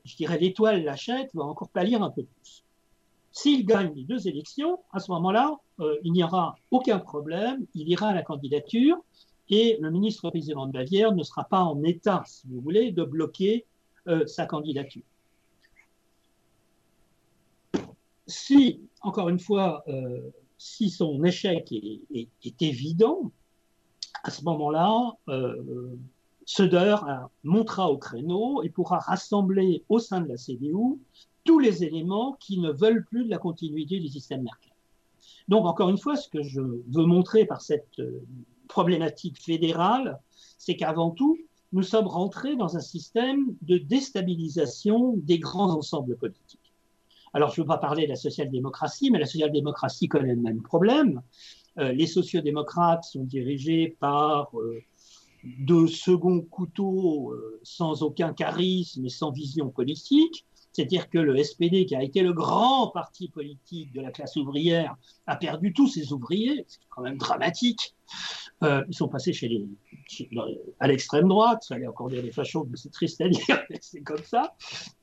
[0.06, 2.64] je dirais l'étoile Lachette va encore pâlir un peu plus.
[3.32, 7.90] S'il gagne les deux élections, à ce moment-là, euh, il n'y aura aucun problème, il
[7.90, 8.98] ira à la candidature
[9.50, 13.66] et le ministre-président de Bavière ne sera pas en état, si vous voulez, de bloquer
[14.08, 15.04] euh, sa candidature.
[18.34, 23.32] Si, encore une fois, euh, si son échec est, évident,
[24.24, 25.96] à ce moment-là, euh,
[26.46, 26.96] Söder
[27.44, 31.00] montera au créneau et pourra rassembler au sein de la CDU
[31.44, 34.72] tous les éléments qui ne veulent plus de la continuité du système Merkel.
[35.48, 38.26] Donc, encore une fois, ce que je veux montrer par cette euh,
[38.68, 40.20] problématique fédérale,
[40.58, 41.38] c'est qu'avant tout,
[41.72, 46.63] nous sommes rentrés dans un système de déstabilisation des grands ensembles politiques.
[47.34, 50.62] Alors, je ne veux pas parler de la social-démocratie, mais la social-démocratie connaît le même
[50.62, 51.22] problème.
[51.80, 54.80] Euh, les sociodémocrates sont dirigés par euh,
[55.44, 60.46] deux seconds couteaux euh, sans aucun charisme et sans vision politique.
[60.74, 64.96] C'est-à-dire que le SPD, qui a été le grand parti politique de la classe ouvrière,
[65.28, 66.66] a perdu tous ses ouvriers.
[66.68, 67.96] C'est quand même dramatique.
[68.64, 69.68] Euh, ils sont passés chez les,
[70.80, 73.78] à l'extrême droite, ça allait encore dire les fachos, mais c'est triste à dire, mais
[73.82, 74.56] c'est comme ça.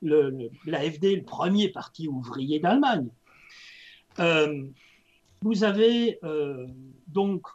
[0.03, 3.09] Le, L'AFD le premier parti ouvrier d'Allemagne.
[4.19, 4.67] Euh,
[5.43, 6.67] vous avez euh,
[7.07, 7.47] donc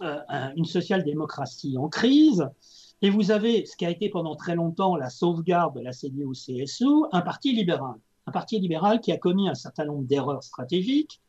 [0.00, 2.46] une social-démocratie en crise,
[3.02, 7.06] et vous avez ce qui a été pendant très longtemps la sauvegarde de la CDU-CSU,
[7.12, 7.96] un parti libéral.
[8.26, 11.20] Un parti libéral qui a commis un certain nombre d'erreurs stratégiques,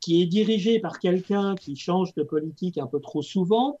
[0.00, 3.78] qui est dirigé par quelqu'un qui change de politique un peu trop souvent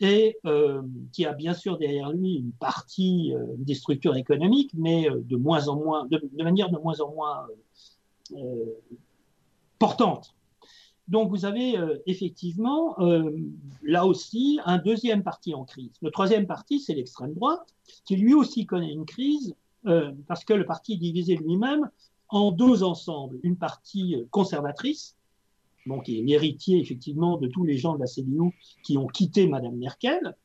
[0.00, 5.08] et euh, qui a bien sûr derrière lui une partie euh, des structures économiques, mais
[5.08, 7.46] euh, de moins en moins, de, manière de moins en moins
[9.78, 10.35] portante.
[11.08, 12.96] Donc vous avez effectivement
[13.82, 15.92] là aussi un deuxième parti en crise.
[16.02, 19.54] Le troisième parti, c'est l'extrême droite, qui lui aussi connaît une crise
[20.26, 21.88] parce que le parti est divisé lui-même
[22.28, 23.38] en deux ensembles.
[23.44, 25.16] Une partie conservatrice,
[26.04, 29.76] qui est l'héritier effectivement de tous les gens de la CDU qui ont quitté Madame
[29.76, 30.36] Merkel.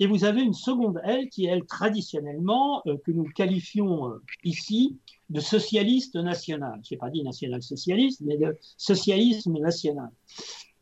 [0.00, 4.22] Et vous avez une seconde aile qui est, elle, traditionnellement, euh, que nous qualifions euh,
[4.44, 4.96] ici
[5.30, 6.80] de socialiste national.
[6.82, 10.10] Je n'ai pas dit national-socialiste, mais de socialisme national.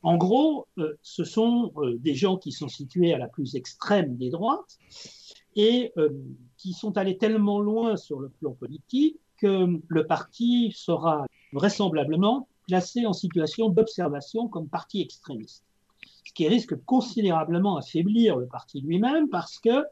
[0.02, 4.30] En gros, euh, ce sont des gens qui sont situés à la plus extrême des
[4.30, 4.78] droites
[5.56, 5.92] et
[6.58, 13.06] qui sont allés tellement loin sur le plan politique que le parti sera vraisemblablement placé
[13.06, 15.64] en situation d'observation comme parti extrémiste,
[16.24, 19.84] ce qui risque considérablement affaiblir le parti lui-même parce que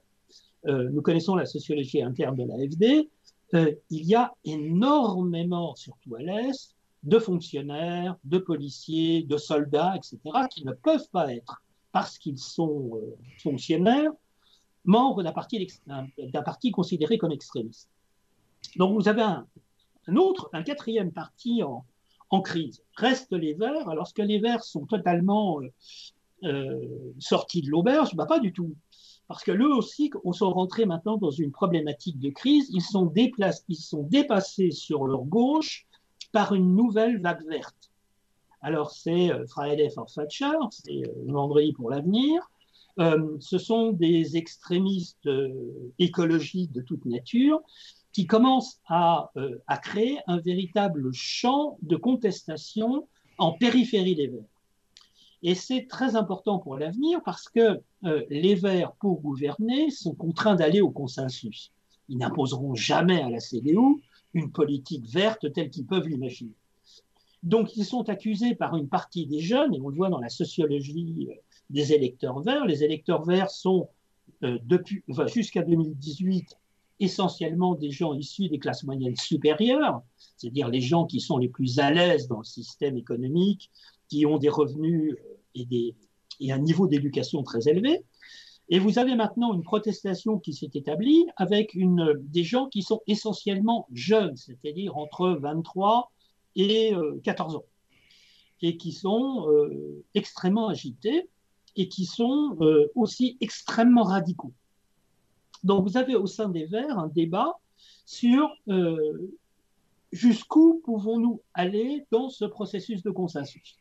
[0.67, 3.05] euh, nous connaissons la sociologie interne de l'AFD, euh,
[3.53, 10.19] il y a énormément, surtout à l'Est, de fonctionnaires, de policiers, de soldats, etc.,
[10.51, 14.11] qui ne peuvent pas être, parce qu'ils sont euh, fonctionnaires,
[14.85, 17.91] membres d'un parti, considéré comme extrémiste.
[18.77, 19.47] Donc vous avez un,
[20.17, 21.85] autre, un quatrième parti en,
[22.43, 22.83] crise.
[22.97, 25.69] Restent les Verts, alors que les Verts sont totalement euh,
[26.43, 28.17] euh, sortis de l'auberge?
[28.17, 28.75] Bah, Pas du tout.
[29.29, 32.69] Parce que eux aussi on sont rentrés maintenant dans une problématique de crise.
[32.73, 35.87] Ils sont, déplacés, ils sont dépassés sur leur gauche
[36.33, 37.91] par une nouvelle vague verte.
[38.61, 42.51] Alors c'est euh, Friday for Thatcher, c'est vendredi pour l'avenir.
[42.97, 45.29] ce sont des extrémistes
[45.99, 47.61] écologiques de toute nature
[48.15, 53.09] qui commence euh, à, créer un véritable champ de contestation
[53.39, 54.54] en périphérie des Verts.
[55.47, 60.55] Et c'est très important pour l'avenir parce que euh, les Verts, pour gouverner, sont contraints
[60.55, 61.71] d'aller au consensus.
[62.09, 64.03] Ils n'imposeront jamais à la CDU
[64.33, 66.55] une politique verte telle qu'ils peuvent l'imaginer.
[67.43, 70.31] Donc ils sont accusés par une partie des jeunes, et on le voit dans la
[70.31, 71.35] sociologie euh,
[71.69, 72.65] des électeurs verts.
[72.65, 73.89] Les électeurs verts sont
[74.41, 75.03] depuis,
[75.33, 76.59] jusqu'à 2018
[77.01, 80.03] essentiellement des gens issus des classes moyennes supérieures,
[80.37, 83.71] c'est-à-dire les gens qui sont les plus à l'aise dans le système économique,
[84.09, 85.17] qui ont des revenus
[85.55, 85.95] et des,
[86.41, 88.05] et un niveau d'éducation très élevé.
[88.71, 93.87] Et vous avez maintenant une protestation qui s'est établie avec des gens qui sont essentiellement
[93.93, 96.11] jeunes, c'est-à-dire entre 23
[96.57, 96.93] et
[97.25, 97.65] 14 ans,
[98.63, 99.47] et qui sont
[100.15, 101.29] extrêmement agités
[101.77, 102.57] et qui sont
[102.95, 104.53] aussi extrêmement radicaux.
[105.63, 107.59] Donc vous avez au sein des Verts un débat
[108.07, 108.49] sur
[110.11, 113.77] jusqu'où pouvons-nous aller dans ce processus de consensus.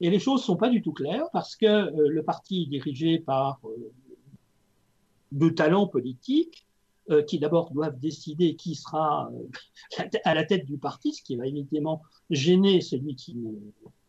[0.00, 2.66] Et les choses ne sont pas du tout claires parce que euh, le parti est
[2.66, 3.92] dirigé par euh,
[5.32, 6.66] de talents politiques
[7.10, 9.30] euh, qui d'abord doivent décider qui sera
[10.24, 13.52] à la tête du parti, ce qui va évidemment gêner celui qui ne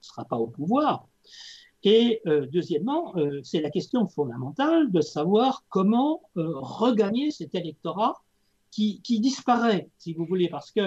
[0.01, 1.07] sera pas au pouvoir.
[1.83, 8.15] Et deuxièmement, c'est la question fondamentale de savoir comment regagner cet électorat
[8.71, 10.81] qui, disparaît, si vous voulez, parce que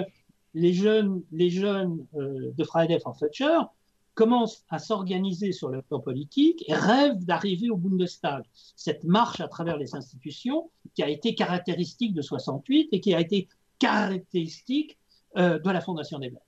[0.53, 3.71] les jeunes, les jeunes de Friday for Future
[4.13, 8.43] commencent à s'organiser sur le plan politique et rêvent d'arriver au Bundestag.
[8.75, 13.19] Cette marche à travers les institutions qui a été caractéristique de 68 et qui a
[13.19, 13.47] été
[13.79, 14.97] caractéristique
[15.37, 16.41] euh, de la Fondation des Verts.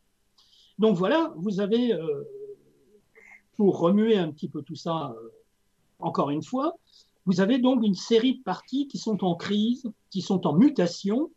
[0.77, 2.23] Donc voilà, vous avez, euh,
[3.55, 5.15] pour remuer un petit peu tout ça,
[5.99, 6.75] encore une fois,
[7.25, 11.31] vous avez donc une série de partis qui sont en crise, qui sont en mutation,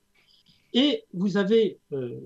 [0.72, 2.20] et vous avez euh,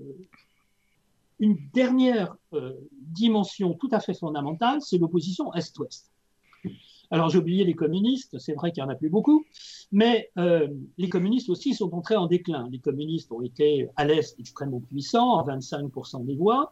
[1.41, 6.09] une dernière euh, dimension tout à fait fondamentale, c'est l'opposition Est-Ouest.
[7.09, 9.45] Alors j'ai oublié les communistes, c'est vrai qu'il n'y en a plus beaucoup,
[9.91, 12.69] mais euh, les communistes aussi sont entrés en déclin.
[12.71, 16.71] Les communistes ont été à l'Est extrêmement puissants, à 25% des voix.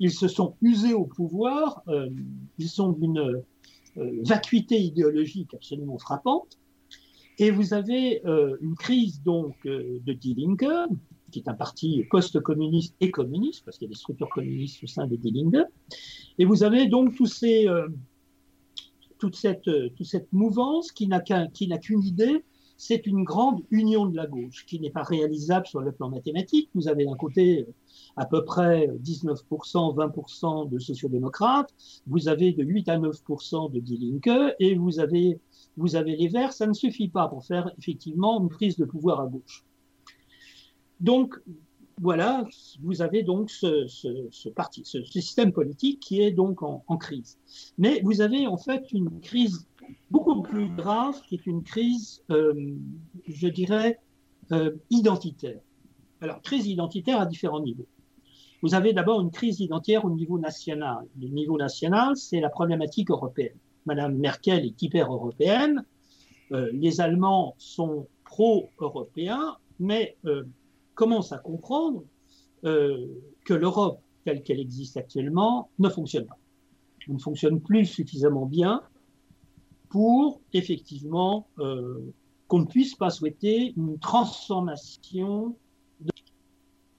[0.00, 1.82] Ils se sont usés au pouvoir,
[2.58, 3.42] ils sont d'une
[3.96, 6.58] vacuité idéologique absolument frappante.
[7.38, 10.90] Et vous avez euh, une crise donc euh, de Die Linke,
[11.30, 14.86] qui est un parti post-communiste et communiste, parce qu'il y a des structures communistes au
[14.86, 15.66] sein de Die Linke.
[16.38, 17.88] Et vous avez donc ces, euh,
[19.18, 22.44] toute, cette, mouvance qui n'a qu'une idée,
[22.78, 26.68] c'est une grande union de la gauche, qui n'est pas réalisable sur le plan mathématique.
[26.74, 27.66] Vous avez d'un côté
[28.16, 31.74] à peu près 19%, 20% de sociodémocrates,
[32.06, 35.38] vous avez de 8 à 9% de Die Linke, et vous avez
[36.16, 39.64] les Verts, ça ne suffit pas pour faire effectivement une prise de pouvoir à gauche.
[41.00, 41.34] Donc,
[42.00, 42.44] voilà,
[42.82, 47.38] vous avez donc ce, parti, ce, système politique qui est donc en, crise.
[47.78, 49.66] Mais vous avez en fait une crise
[50.10, 52.74] beaucoup plus grave, qui est une crise, euh,
[53.26, 53.98] je dirais,
[54.52, 55.60] euh, identitaire.
[56.20, 57.86] Alors, crise identitaire à différents niveaux.
[58.62, 61.06] Vous avez d'abord une crise identitaire au niveau national.
[61.18, 63.56] Le niveau national, c'est la problématique européenne.
[63.86, 65.84] Madame Merkel est hyper européenne.
[66.52, 70.16] Euh, les Allemands sont pro-européens, mais
[70.96, 72.04] euh, commencent à comprendre
[72.64, 73.06] euh,
[73.44, 76.38] que l'Europe telle qu'elle existe actuellement ne fonctionne pas.
[77.06, 78.82] Elle ne fonctionne plus suffisamment bien
[79.88, 81.46] pour effectivement
[82.48, 85.54] qu'on ne puisse pas souhaiter une transformation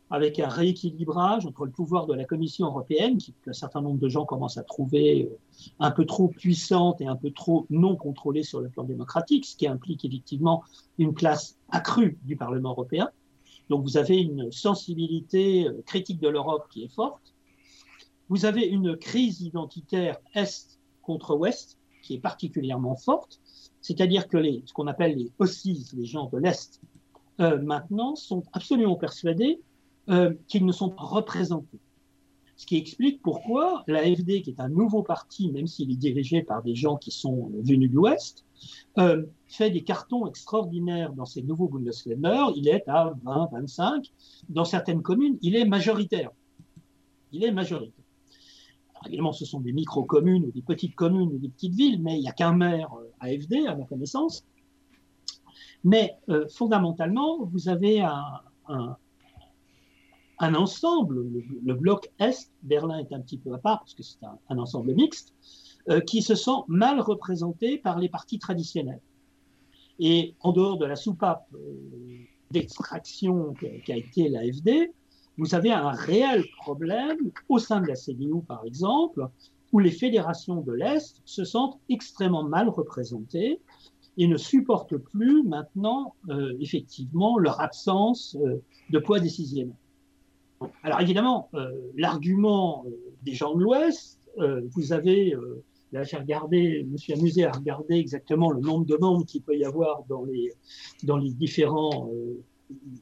[0.10, 4.26] avec un rééquilibrage entre le pouvoir de la Commission européenne, qu'un certain nombre de gens
[4.26, 5.38] commencent à trouver euh,
[5.80, 9.56] un peu trop puissante et un peu trop non contrôlée sur le plan démocratique, ce
[9.56, 10.64] qui implique effectivement
[10.98, 13.10] une place accrue du Parlement européen.
[13.70, 17.34] Donc vous avez une sensibilité euh, critique de l'Europe qui est forte.
[18.30, 23.40] Vous avez une crise identitaire Est contre Ouest qui est particulièrement forte,
[23.82, 26.82] c'est-à-dire que les, ce qu'on appelle les OSCIS, les gens de l'Est,
[27.40, 29.62] euh, maintenant sont absolument persuadés
[30.10, 31.80] euh, qu'ils ne sont pas représentés.
[32.56, 36.64] Ce qui explique pourquoi l'AFD, qui est un nouveau parti, même s'il est dirigé par
[36.64, 38.46] des gens qui sont venus de l'Ouest,
[38.98, 42.46] euh, fait des cartons extraordinaires dans ces nouveaux Bundesländer.
[42.56, 44.12] Il est à 20, 25.
[44.50, 46.32] Dans certaines communes, il est majoritaire.
[47.32, 48.04] Il est majoritaire.
[49.06, 52.22] Évidemment, ce sont des micro-communes ou des petites communes ou des petites villes, mais il
[52.22, 54.44] n'y a qu'un maire euh, AFD, à ma connaissance.
[55.84, 58.02] Mais euh, fondamentalement, vous avez
[60.40, 61.26] un ensemble,
[61.64, 64.94] le, bloc Est, Berlin est un petit peu à part parce que c'est un, ensemble
[64.94, 65.34] mixte,
[65.90, 69.02] euh, qui se sent mal représenté par les partis traditionnels.
[70.00, 71.58] Et en dehors de la soupape euh,
[72.52, 73.54] d'extraction
[73.86, 74.92] qu'a été l'AFD,
[75.38, 77.18] vous avez un réel problème
[77.50, 79.28] au sein de la CDU, par exemple,
[79.72, 83.60] où les fédérations de l'Est se sentent extrêmement mal représentées
[84.18, 88.36] et ne supportent plus maintenant, euh, effectivement, leur absence
[88.90, 89.76] de poids décisionnel.
[90.84, 92.92] Alors évidemment, euh, l'argument euh,
[93.24, 95.36] des gens de l'Ouest, euh, vous avez,
[95.92, 99.42] là j'ai regardé, je me suis amusé à regarder exactement le nombre de membres qu'il
[99.42, 100.52] peut y avoir dans les,
[101.04, 102.10] dans les différents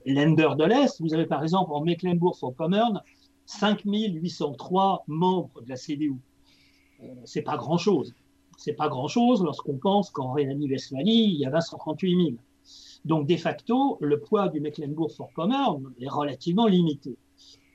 [0.06, 1.02] lenders de l'Est.
[1.02, 3.02] Vous avez par exemple en Mecklenburg-Vorpommern
[3.46, 6.16] 5803 membres de la CDU.
[7.26, 8.14] c'est pas grand-chose.
[8.58, 12.38] c'est pas grand-chose lorsqu'on pense qu'en Rhénanie-Westphalie, il y avait 138 000.
[13.06, 17.18] Donc, de facto, le poids du Mecklembourg-Vorpommern est relativement limité.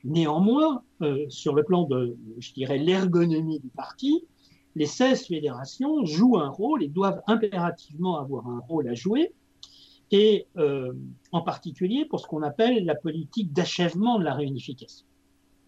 [0.03, 4.25] Néanmoins, euh, sur le plan de, je dirais, l'ergonomie du parti,
[4.77, 9.33] les 16 fédérations jouent un rôle et doivent impérativement avoir un rôle à jouer,
[10.11, 10.93] et euh,
[11.33, 15.07] en particulier pour ce qu'on appelle la politique d'achèvement de la réunification.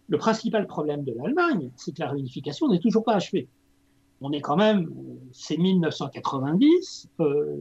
[0.09, 3.47] Le principal problème de l'Allemagne, c'est que la réunification n'est toujours pas achevée.
[4.21, 4.89] On est quand même,
[5.31, 7.57] c'est 1990, euh,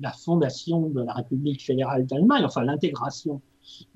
[0.00, 3.40] la fondation de la République fédérale d'Allemagne, enfin l'intégration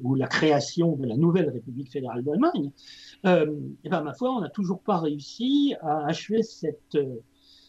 [0.02, 2.70] ou la création de la nouvelle République fédérale d'Allemagne.
[3.26, 3.54] Euh,
[3.84, 6.96] et ben ma foi, on n'a toujours pas réussi à achever cette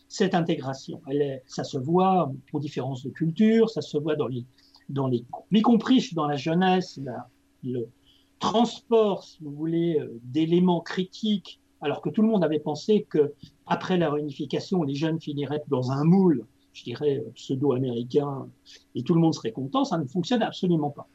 [0.10, 1.02] cette intégration.
[1.08, 4.44] Elle ça se voit aux différences de culture, ça se voit dans les,
[4.90, 7.00] dans les, y compris dans la jeunesse,
[7.64, 7.88] le
[8.40, 13.34] transport, si vous voulez, euh, d'éléments critiques, alors que tout le monde avait pensé que
[13.68, 18.48] après la réunification, les jeunes finiraient dans un moule, je dirais pseudo-américain,
[18.96, 19.86] et tout le monde serait content.
[19.86, 21.08] Ça ne fonctionne absolument pas.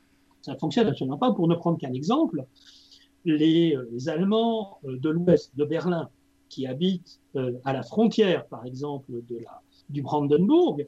[0.45, 1.33] Ça ne fonctionne absolument pas.
[1.33, 2.45] Pour ne prendre qu'un exemple,
[3.25, 6.11] les, euh, Allemands euh, de l'Ouest, de Berlin,
[6.51, 10.87] qui habitent euh, à la frontière, par exemple, de la, du Brandenburg,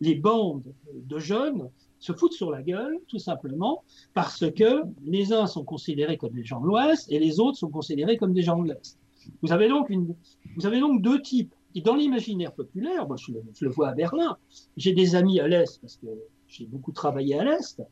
[0.00, 5.46] les bandes de jeunes se foutent sur la gueule, tout simplement, parce que les uns
[5.46, 8.60] sont considérés comme des gens de l'Ouest et les autres sont considérés comme des gens
[8.62, 8.98] de l'Est.
[9.40, 9.90] Vous avez donc,
[10.56, 11.54] vous avez donc deux types.
[11.74, 13.32] Et dans l'imaginaire populaire, moi je
[13.64, 14.36] le, vois à Berlin,
[14.76, 16.08] j'ai des amis à l'Est, parce que
[16.48, 17.82] j'ai beaucoup travaillé à l'Est,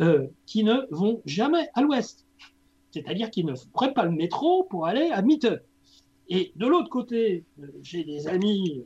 [0.00, 2.26] euh, qui ne vont jamais à l'Ouest.
[2.90, 5.48] C'est-à-dire qu'ils ne prennent pas le métro pour aller à Mitte.
[6.28, 8.84] Et de l'autre côté, euh, j'ai des amis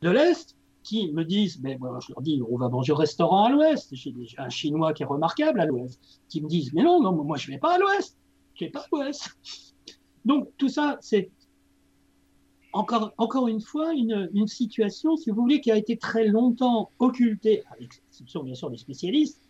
[0.00, 3.44] de l'Est qui me disent, mais moi, je leur dis, on va manger au restaurant
[3.44, 3.94] à l'Ouest.
[3.94, 7.36] J'ai un Chinois qui est remarquable à l'Ouest, qui me disent, mais non, non, moi
[7.36, 8.16] je vais pas à l'Ouest,
[8.54, 9.36] je vais pas à l'Ouest.
[10.24, 11.30] Donc tout ça, c'est
[12.72, 16.90] encore, encore une fois une, une, situation, si vous voulez, qui a été très longtemps
[16.98, 17.74] occultée, à
[18.18, 19.40] l'exception bien sûr des spécialistes,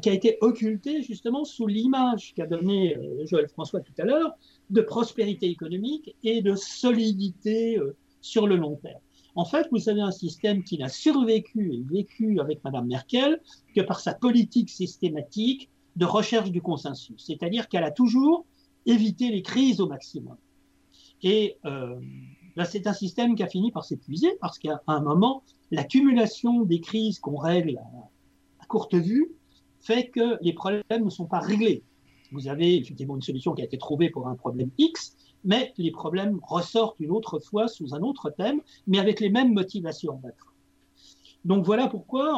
[0.00, 4.32] qui a été occultée justement sous l'image qu'a donnée euh, Joël François tout à l'heure
[4.70, 9.00] de prospérité économique et de solidité euh, sur le long terme.
[9.36, 13.40] En fait, vous avez un système qui n'a survécu et vécu avec Madame Merkel
[13.74, 17.22] que par sa politique systématique de recherche du consensus.
[17.26, 18.46] C'est-à-dire qu'elle a toujours
[18.86, 20.36] évité les crises au maximum.
[21.22, 21.98] Et euh,
[22.56, 26.80] là, c'est un système qui a fini par s'épuiser parce qu'à un moment, l'accumulation des
[26.80, 27.80] crises qu'on règle
[28.66, 29.32] courte vue
[29.80, 31.82] fait que les problèmes ne sont pas réglés.
[32.32, 35.90] Vous avez effectivement une solution qui a été trouvée pour un problème X, mais les
[35.90, 40.20] problèmes ressortent une autre fois sous un autre thème, mais avec les mêmes motivations
[41.44, 42.34] Donc voilà pourquoi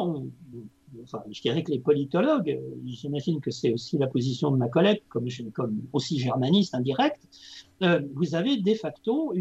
[1.03, 5.01] enfin, je dirais que les politologues, j'imagine que c'est aussi la position de ma collègue,
[5.09, 5.27] comme,
[5.93, 7.21] aussi germaniste indirect,
[7.81, 9.33] euh, vous avez de facto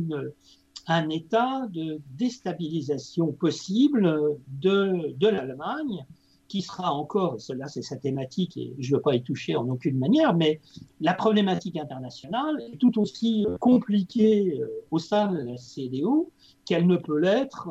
[0.87, 6.07] un état de déstabilisation possible de, de l'Allemagne
[6.49, 9.69] qui sera encore, cela c'est sa thématique et je ne veux pas y toucher en
[9.69, 10.61] aucune manière, mais
[11.01, 16.27] la problématique internationale est tout aussi euh, compliquée euh, au sein de la CDU
[16.65, 17.69] qu'elle ne peut l'être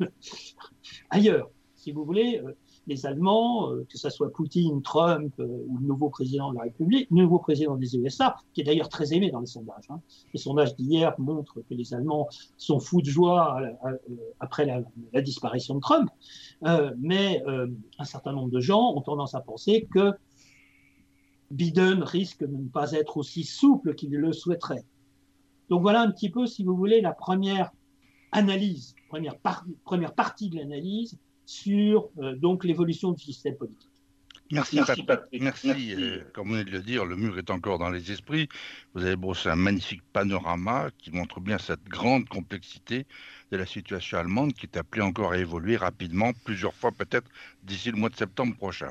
[0.00, 0.06] euh,
[1.10, 1.50] ailleurs.
[1.84, 2.40] Si vous voulez,
[2.86, 6.62] les Allemands, euh, que ce soit Poutine, Trump euh, ou le nouveau président de la
[6.62, 9.84] République, le nouveau président des USA, qui est d'ailleurs très aimé dans les sondages.
[9.90, 10.00] Hein.
[10.32, 12.26] Les sondages d'hier montrent que les Allemands
[12.56, 13.96] sont fous de joie euh,
[14.40, 16.08] après la, disparition de Trump,
[16.62, 17.66] euh, mais euh,
[17.98, 20.12] un certain nombre de gens ont tendance à penser que
[21.50, 24.86] Biden risque de ne pas être aussi souple qu'il le souhaiterait.
[25.68, 27.72] Donc voilà un petit peu, si vous voulez, la première
[28.32, 28.94] analyse,
[29.84, 33.90] première partie de l'analyse sur euh, donc l'évolution du système politique.
[34.52, 35.42] Merci, Merci Patrick.
[35.42, 35.68] Merci.
[35.68, 35.94] Merci.
[35.94, 38.48] Euh, comme vous venez de le dire, le mur est encore dans les esprits.
[38.94, 43.06] Vous avez brossé un magnifique panorama qui montre bien cette grande complexité
[43.50, 47.28] de la situation allemande qui est appelée encore à évoluer rapidement, plusieurs fois peut-être
[47.62, 48.90] d'ici le mois de septembre prochain.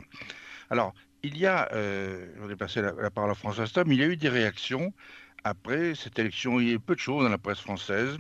[0.70, 4.00] Alors, il y a, euh, je vais passer la, la parole à François Stom, il
[4.00, 4.92] y a eu des réactions
[5.44, 6.60] après cette élection.
[6.60, 8.18] Il y a eu peu de choses dans la presse française.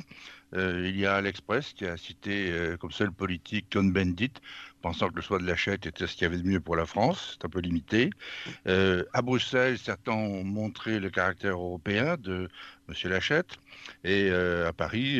[0.55, 4.33] Euh, il y a l'Express qui a cité euh, comme seul politique Cohn-Bendit,
[4.81, 6.85] pensant que le choix de Lachette était ce qu'il y avait de mieux pour la
[6.85, 7.33] France.
[7.33, 8.11] C'est un peu limité.
[8.67, 12.49] Euh, à Bruxelles, certains ont montré le caractère européen de
[12.87, 13.09] M.
[13.09, 13.57] Lachette.
[14.03, 15.19] Et à Paris,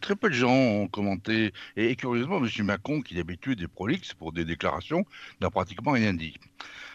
[0.00, 1.52] très peu de gens ont commenté.
[1.76, 2.48] Et, curieusement, M.
[2.64, 5.04] Macron, qui d'habitude est prolixe pour des déclarations,
[5.40, 6.34] n'a pratiquement rien dit.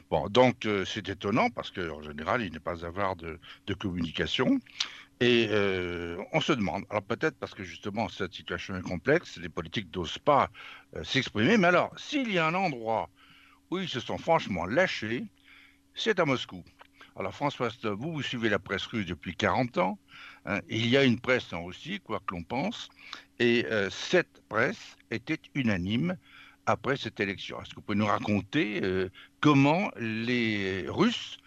[0.09, 4.59] Bon, donc c'est étonnant parce qu'en général, il n'est pas avare de communication.
[5.19, 9.49] Et euh, on se demande, alors peut-être parce que justement cette situation est complexe, les
[9.49, 10.51] politiques n'osent pas
[10.95, 13.09] euh, s'exprimer, mais alors s'il y a un endroit
[13.71, 15.25] où ils se sont franchement lâchés,
[15.95, 16.63] c'est à Moscou.
[17.15, 19.97] Alors François vous, vous suivez la presse russe depuis 40 ans.
[20.45, 22.89] Hein, il y a une presse en Russie, quoi que l'on pense,
[23.39, 26.15] et euh, cette presse était unanime
[26.67, 27.59] après cette élection.
[27.59, 28.81] Est-ce que vous pouvez nous raconter
[29.39, 31.37] comment les Russes,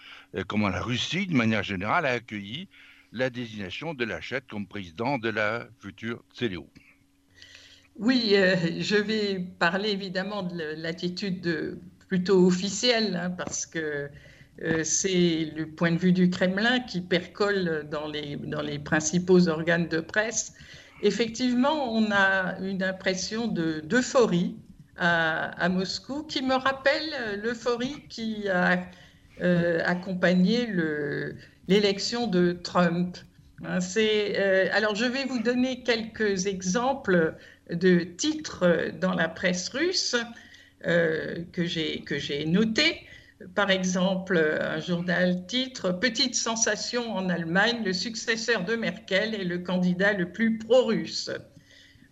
[0.49, 2.69] comment la Russie, de manière générale, a accueilli
[3.13, 6.61] la désignation de Lachette comme président de la future CDU
[7.97, 8.35] Oui,
[8.79, 11.79] je vais parler évidemment de l'attitude
[12.11, 14.11] plutôt officielle, hein, parce que
[14.63, 19.49] euh, c'est le point de vue du Kremlin qui percole dans les, dans les principaux
[19.49, 20.53] organes de presse.
[21.03, 24.57] Effectivement, on a une impression d'euphorie
[24.99, 28.85] à, Moscou qui me rappelle l'euphorie qui a
[29.41, 30.67] euh, accompagné
[31.71, 33.17] l'élection de Trump.
[33.65, 37.37] Hein, euh, alors, je vais vous donner quelques exemples
[37.71, 40.17] de titres dans la presse russe
[40.83, 43.07] que j'ai notés.
[43.55, 49.59] Par exemple, un journal titre Petite sensation en Allemagne, le successeur de Merkel est le
[49.59, 51.31] candidat le plus pro-russe.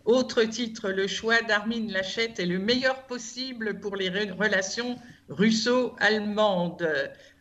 [0.05, 4.95] Autre titre, le choix d'Armin Lachette est le meilleur possible pour les relations
[5.27, 6.87] russo-allemandes.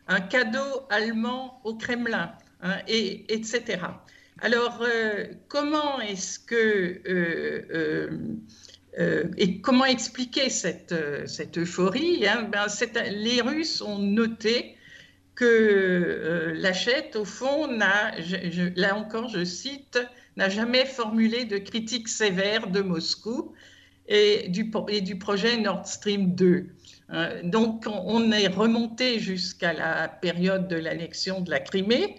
[0.09, 2.33] Un cadeau allemand au Kremlin,
[2.63, 3.79] hein, et, etc.
[4.41, 8.09] Alors, euh, comment est-ce que euh,
[8.99, 10.93] euh, et comment expliquer cette,
[11.57, 12.49] euphorie hein?
[12.51, 12.67] Ben,
[13.11, 14.77] Les Russes ont noté
[15.35, 18.13] que Lachette, au fond, n'a,
[18.77, 20.01] là encore je cite,
[20.37, 23.55] n'a jamais formulé de critique sévère de Moscou
[24.09, 26.67] du, et du projet Nord Stream 2.
[27.43, 32.17] Donc on est remonté jusqu'à la période de l'annexion de la Crimée,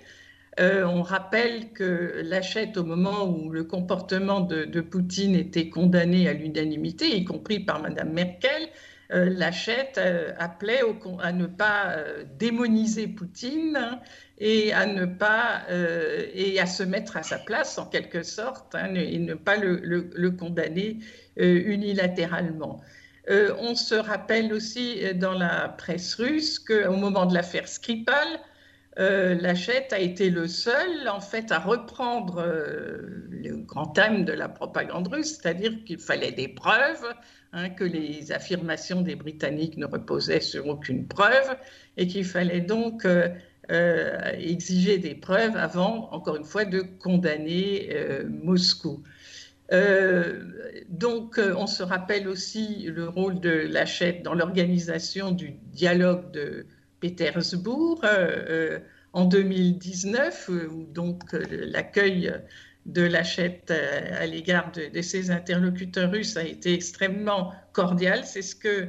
[0.59, 6.33] euh, on rappelle que Lachette, au moment où le comportement de, Poutine était condamné à
[6.33, 8.67] l'unanimité, y compris par Mme Merkel,
[9.11, 10.81] euh, Lachette euh, appelait
[11.21, 11.95] à ne pas
[12.37, 13.99] démoniser Poutine
[14.37, 15.63] et à ne pas
[16.33, 20.29] et à se mettre à sa place en quelque sorte hein, et ne pas le
[20.31, 20.99] condamner
[21.37, 22.81] unilatéralement.
[23.29, 28.39] On se rappelle aussi dans la presse russe qu'au moment de l'affaire Skripal,
[28.99, 34.33] euh, Lachette a été le seul, en fait, à reprendre euh, le grand thème de
[34.33, 37.05] la propagande russe, c'est-à-dire qu'il fallait des preuves,
[37.53, 41.55] hein, que les affirmations des Britanniques ne reposaient sur aucune preuve,
[41.95, 43.29] et qu'il fallait donc euh,
[44.37, 47.95] exiger des preuves avant, encore une fois, de condamner
[48.27, 49.03] Moscou.
[50.89, 56.65] Donc, on se rappelle aussi le rôle de Lachette dans l'organisation du dialogue de
[56.99, 58.79] Pétersbourg euh, euh,
[59.13, 62.33] en 2019, euh, où donc l'accueil
[62.85, 68.25] de Lachette à l'égard de, ses interlocuteurs russes a été extrêmement cordial.
[68.25, 68.87] C'est ce que,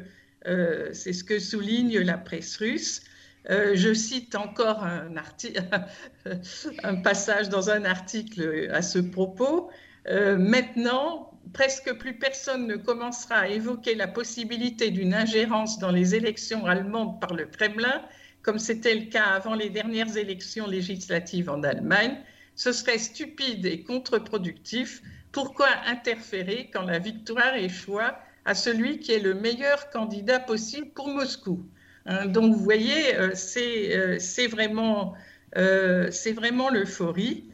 [0.92, 3.02] c'est ce que souligne la presse russe.
[3.48, 4.84] je cite encore
[6.82, 9.70] un, passage dans un article à ce propos.
[10.08, 16.66] Maintenant, presque plus personne ne commencera à évoquer la possibilité d'une ingérence dans les élections
[16.66, 18.02] allemandes par le Kremlin,
[18.42, 22.16] comme c'était le cas avant les dernières élections législatives en Allemagne.
[22.54, 25.02] Ce serait stupide et contre-productif.
[25.32, 31.08] Pourquoi interférer quand la victoire échoua à celui qui est le meilleur candidat possible pour
[31.08, 31.64] Moscou?
[32.06, 35.14] Hein, Donc vous voyez, euh, euh, c'est vraiment,
[35.56, 37.49] euh, vraiment l'euphorie.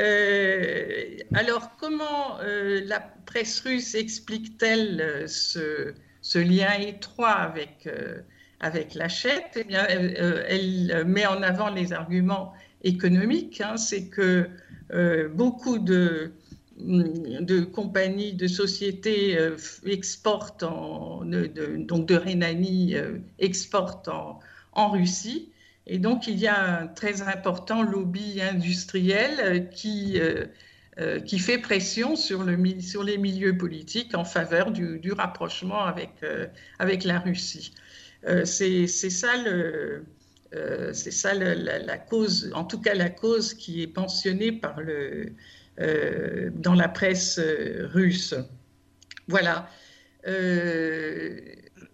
[0.00, 7.88] Euh, alors, comment euh, la presse russe explique-t-elle euh, ce, lien étroit avec,
[9.56, 13.60] eh bien, elle, met en avant les arguments économiques.
[13.60, 13.76] Hein.
[13.76, 14.48] C'est que
[15.34, 16.32] beaucoup de,
[16.78, 19.38] de compagnies, de sociétés
[19.84, 22.96] exportent, en, donc de Rhénanie,
[23.38, 24.40] exportent en,
[24.72, 25.52] en Russie.
[25.86, 30.46] Et donc, il y a un très important lobby industriel euh, qui, euh,
[30.98, 36.10] euh, qui fait pression sur, le, sur, les milieux politiques en faveur du, rapprochement avec,
[36.78, 37.72] avec la Russie.
[38.44, 40.04] C'est ça, le,
[40.92, 45.32] ça la, cause, en tout cas la cause qui est pensionnée par le,
[46.56, 47.38] dans la presse
[47.92, 48.34] russe.
[49.28, 49.68] Voilà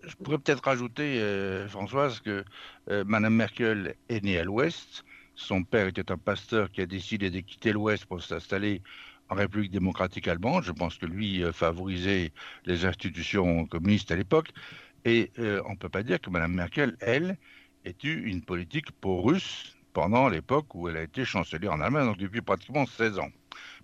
[0.05, 2.45] je pourrais peut-être rajouter, euh, Françoise, que
[2.91, 5.05] euh, Madame Merkel est née à l'Ouest.
[5.35, 8.83] Son père était un pasteur qui a décidé de quitter l'Ouest pour s'installer
[9.29, 10.65] en République démocratique allemande.
[10.65, 12.33] Je pense que lui euh, favorisait
[12.67, 14.51] les institutions communistes à l'époque.
[15.05, 17.37] Et on ne peut pas dire que Madame Merkel, elle,
[17.85, 22.19] ait eu une politique pro-russe pendant l'époque où elle a été chancelière en Allemagne, donc
[22.19, 23.31] depuis pratiquement 16 ans.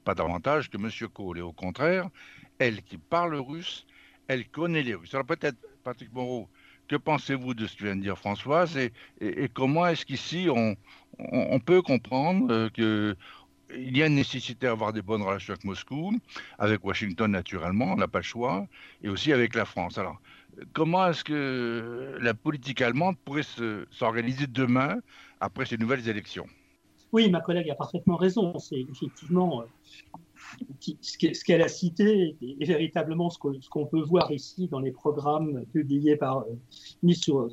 [0.05, 0.89] Pas davantage que M.
[1.13, 1.39] Kohl.
[1.39, 2.09] Et au contraire,
[2.61, 3.85] elle qui parle russe,
[4.29, 5.15] elle connaît les Russes.
[5.15, 6.49] Alors peut-être Patrick Moreau,
[6.87, 8.93] que pensez-vous de ce que vient de dire Françoise et,
[9.53, 10.77] comment est-ce qu'ici on,
[11.61, 13.17] peut comprendre euh, que
[13.77, 16.19] il y a une nécessité d'avoir des bonnes relations avec Moscou,
[16.59, 18.67] avec Washington naturellement, on n'a pas le choix,
[19.03, 19.99] et aussi avec la France.
[19.99, 20.19] Alors,
[20.73, 23.43] comment est-ce que la politique allemande pourrait
[23.91, 25.01] s'organiser demain
[25.41, 26.47] après ces nouvelles élections?
[27.13, 28.59] Oui, ma collègue a parfaitement raison.
[28.59, 29.65] C'est effectivement
[30.81, 36.17] ce qu'elle a cité est véritablement ce qu'on peut voir ici dans les programmes publiés
[36.17, 36.55] par, euh,
[37.03, 37.49] mis sur,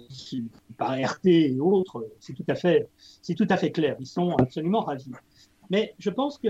[0.77, 2.07] par RT et autres.
[2.19, 2.89] C'est tout, à fait,
[3.37, 3.95] tout à fait clair.
[3.99, 5.11] Ils sont absolument ravis.
[5.69, 6.47] Mais je pense que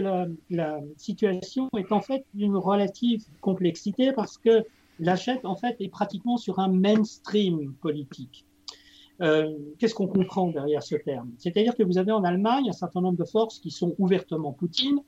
[0.50, 4.66] la, situation est en fait d'une relative complexité parce que
[5.00, 8.46] l'achète en fait est pratiquement sur un mainstream politique.
[9.22, 11.32] Euh, Qu'est-ce qu'on comprend derrière ce terme?
[11.38, 15.00] C'est-à-dire que vous avez en Allemagne un certain nombre de forces qui sont ouvertement Poutine.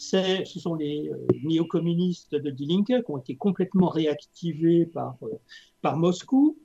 [0.00, 5.38] Ce sont les euh, néo-communistes de Die Linke qui ont été complètement réactivés par, euh,
[5.82, 6.56] par Moscou.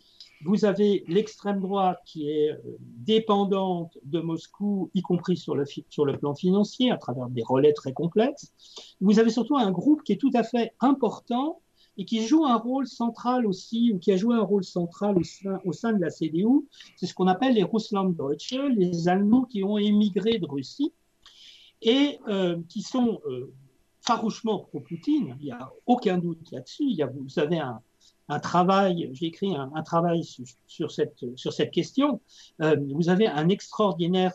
[0.45, 6.05] Vous avez l'extrême droite qui est euh, dépendante de Moscou, y compris sur le, sur
[6.05, 8.53] le plan financier, à travers des relais très complexes.
[9.01, 11.59] Vous avez surtout un groupe qui est tout à fait important
[11.97, 15.23] et qui joue un rôle central aussi, ou qui a joué un rôle central au
[15.23, 19.61] sein, au sein de la CDU, c'est ce qu'on appelle les Russlanddeutsche, les Allemands qui
[19.63, 20.93] ont émigré de Russie
[21.81, 23.53] et euh, qui sont euh,
[24.01, 25.35] farouchement pro-Poutine.
[25.39, 26.95] Il n'y a aucun doute là-dessus.
[27.13, 30.23] Vous avez un, travail, j'ai écrit un, travail
[30.67, 32.21] sur, cette, question.
[32.61, 34.33] Euh, vous avez un extraordinaire,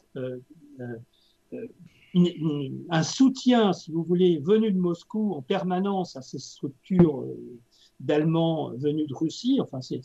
[2.14, 7.24] un soutien, si vous voulez, venu de Moscou en permanence à ces structures
[8.00, 10.00] d'Allemands venus de Russie, enfin c'est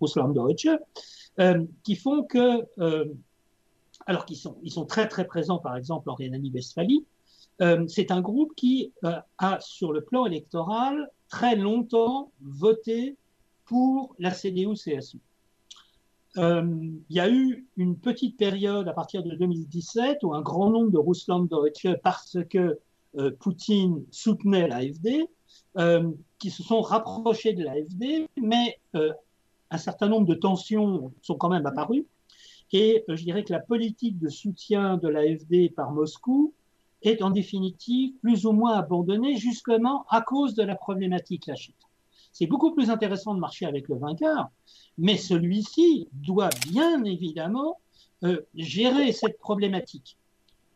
[0.00, 0.68] Russland Deutsche,
[1.82, 2.66] qui font que,
[4.06, 7.04] alors qu'ils sont, ils sont très très présents par exemple en Rhénanie-Westphalie,
[7.88, 13.16] c'est un groupe qui a sur le plan électoral très longtemps voté
[13.66, 15.18] pour la CDU-CSU.
[16.36, 16.62] Euh,
[17.08, 20.90] il y a eu une petite période à partir de 2017 où un grand nombre
[20.90, 22.78] de Russlanddeutsche, parce que
[23.18, 25.28] euh, Poutine soutenait l'AFD,
[25.78, 29.12] euh, qui se sont rapprochés de l'AFD, mais euh,
[29.70, 32.06] un certain nombre de tensions sont quand même apparues.
[32.72, 36.54] Et euh, je dirais que la politique de soutien de l'AFD par Moscou
[37.02, 41.74] est en définitive plus ou moins abandonnée justement à cause de la problématique lâchée.
[42.32, 44.50] C'est beaucoup plus intéressant de marcher avec le vainqueur,
[44.98, 47.78] mais celui-ci doit bien évidemment
[48.22, 50.16] euh, gérer cette problématique.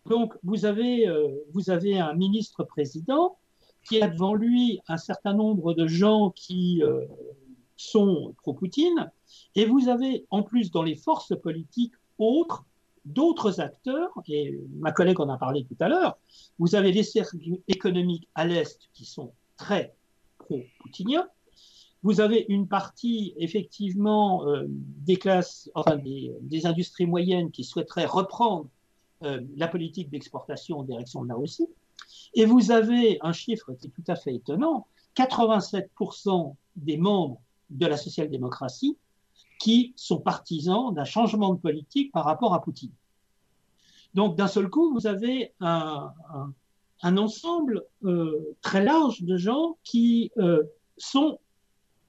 [0.06, 3.36] Donc vous avez, euh, vous avez un ministre-président
[3.86, 6.82] qui a devant lui un certain nombre de gens qui
[7.76, 9.10] sont pro-Poutine,
[9.54, 12.64] et vous avez en plus dans les forces politiques autres
[13.04, 16.18] d'autres acteurs, et ma collègue en a parlé tout à l'heure,
[16.58, 19.94] vous avez les cercles économiques à l'Est qui sont très
[20.38, 21.28] pro-poutiniens,
[22.02, 28.68] vous avez une partie, effectivement, euh, des classes, enfin des, industries moyennes qui souhaiteraient reprendre
[29.22, 31.66] euh, la politique d'exportation en direction de la Russie.
[32.34, 37.86] Et vous avez un chiffre qui est tout à fait étonnant 87% des membres de
[37.86, 38.98] la social-démocratie
[39.64, 42.92] qui sont partisans d'un changement de politique par rapport à Poutine.
[44.12, 46.12] Donc, d'un seul coup, vous avez un,
[47.02, 50.64] ensemble euh, très large de gens qui euh,
[50.98, 51.38] sont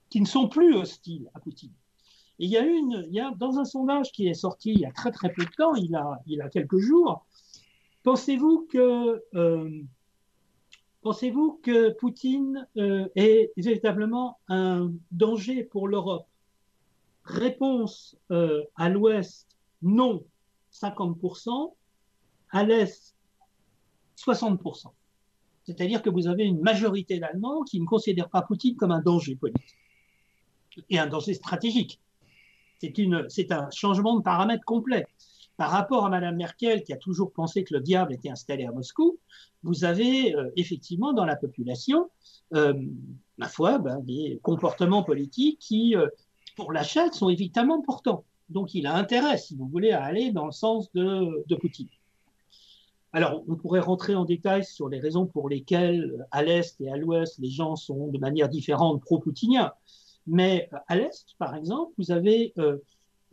[0.10, 1.72] qui ne sont plus hostiles à Poutine.
[2.40, 4.80] Et il y a une, il y a, dans un sondage qui est sorti il
[4.82, 7.26] y a très très peu de temps, il a, il a quelques jours,
[8.04, 9.82] pensez-vous que, euh,
[11.04, 16.28] pensez-vous que Poutine euh, est véritablement un danger pour l'Europe?
[17.26, 19.48] Réponse euh, à l'Ouest,
[19.82, 20.24] non,
[20.72, 21.74] 50%,
[22.52, 23.16] à l'Est,
[24.18, 24.92] 60%.
[25.64, 29.36] C'est-à-dire que vous avez une majorité d'Allemands qui ne considèrent pas Poutine comme un danger
[29.36, 29.76] politique
[30.90, 32.00] et un danger stratégique.
[32.80, 35.08] C'est, un changement de paramètre complet.
[35.58, 38.72] Par rapport à Madame Merkel, qui a toujours pensé que le diable était installé à
[38.72, 39.18] Moscou,
[39.64, 42.12] vous avez euh, effectivement dans la population,
[42.54, 42.74] euh,
[43.38, 45.96] ma foi, ben, des comportements politiques qui,
[46.56, 48.24] pour la Chine, sont évidemment importants.
[48.50, 51.88] Donc il a intérêt, si vous voulez, à aller dans le sens de, Poutine.
[53.14, 56.98] Alors, on pourrait rentrer en détail sur les raisons pour lesquelles, à l'Est et à
[56.98, 59.72] l'Ouest, les gens sont de manière différente pro-poutiniens.
[60.28, 62.78] Mais euh, à l'Est, par exemple, vous avez euh,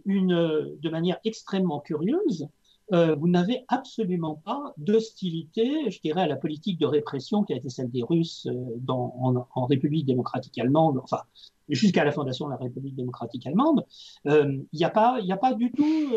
[0.05, 2.47] une, de manière extrêmement curieuse,
[2.93, 7.57] euh, vous n'avez absolument pas d'hostilité, je dirais, à la politique de répression qui a
[7.57, 8.47] été celle des Russes
[8.77, 11.23] dans, en, en, République démocratique allemande, enfin,
[11.69, 13.85] jusqu'à la fondation de la République démocratique allemande.
[14.25, 15.21] Il euh, n'y a pas,
[15.55, 16.11] du tout,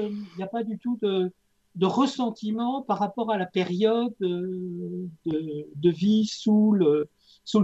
[0.82, 7.10] tout de, ressentiment par rapport à la période de, de vie sous le,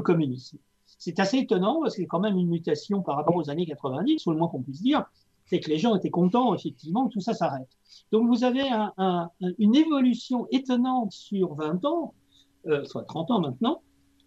[0.04, 0.58] communisme.
[0.86, 4.28] C'est assez étonnant parce y a quand même une mutation par rapport aux années 90,
[4.28, 5.06] au le moins qu'on puisse dire.
[5.46, 7.70] c'est que les gens étaient contents, effectivement, que tout ça s'arrête.
[8.12, 8.70] Donc vous avez
[9.58, 12.14] une évolution étonnante sur 20 ans,
[12.68, 13.82] euh, soit 30 ans maintenant,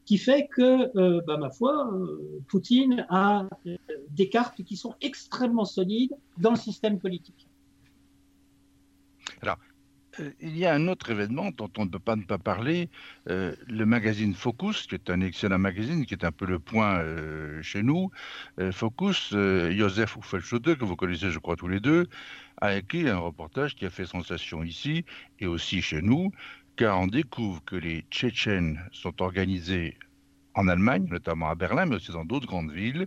[0.04, 3.48] qui fait que, euh, bah, ma foi, euh, Poutine a
[4.10, 7.48] des cartes qui sont extrêmement solides dans le système politique.
[9.40, 9.58] Alors,
[10.40, 12.88] il y a un autre événement dont on ne peut pas ne pas parler,
[13.26, 17.02] le magazine Focus, qui est un excellent magazine, qui est un peu le point
[17.62, 18.12] chez nous.
[18.70, 22.06] Focus, Joseph Uffelschode, que vous connaissez, je crois, tous les deux,
[22.60, 25.04] a écrit un reportage qui a fait sensation ici
[25.40, 26.30] et aussi chez nous,
[26.76, 29.96] car on découvre que les Tchétchènes sont organisés
[30.54, 33.06] en Allemagne, notamment à Berlin, mais aussi dans d'autres grandes villes,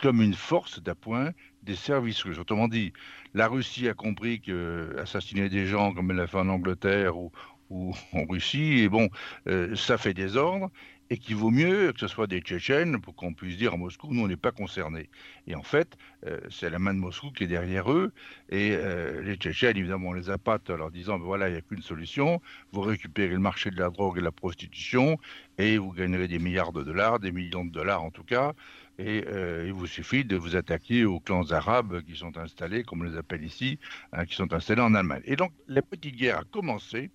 [0.00, 1.30] comme une force d'appoint
[1.62, 2.38] des services russes.
[2.38, 2.92] Autrement dit,
[3.34, 7.32] la Russie a compris que assassiner des gens comme elle l'a fait en Angleterre ou,
[7.70, 9.08] en Russie, et bon,
[9.46, 10.70] euh, ça fait des ordres,
[11.10, 14.08] et qu'il vaut mieux que ce soit des Tchétchènes pour qu'on puisse dire à Moscou,
[14.12, 15.10] nous, on n'est pas concernés.
[15.48, 18.12] Et en fait, euh, c'est la main de Moscou qui est derrière eux,
[18.48, 21.58] et euh, les Tchétchènes, évidemment, on les appâte en leur disant, ben voilà, il n'y
[21.58, 22.40] a qu'une solution,
[22.72, 25.18] vous récupérez le marché de la drogue et de la prostitution,
[25.58, 28.54] et vous gagnerez des milliards de dollars, des millions de dollars en tout cas,
[28.98, 33.00] et euh, il vous suffit de vous attaquer aux clans arabes qui sont installés, comme
[33.00, 33.78] on les appelle ici,
[34.12, 35.22] hein, qui sont installés en Allemagne.
[35.24, 37.10] Et donc, la petite guerre a commencé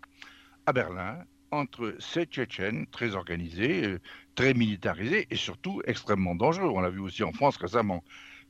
[0.65, 1.23] à Berlin,
[1.55, 3.99] entre ces Tchétchènes très organisés, euh,
[4.35, 6.69] très militarisés et surtout extrêmement dangereux.
[6.69, 8.03] On l'a vu aussi en France récemment,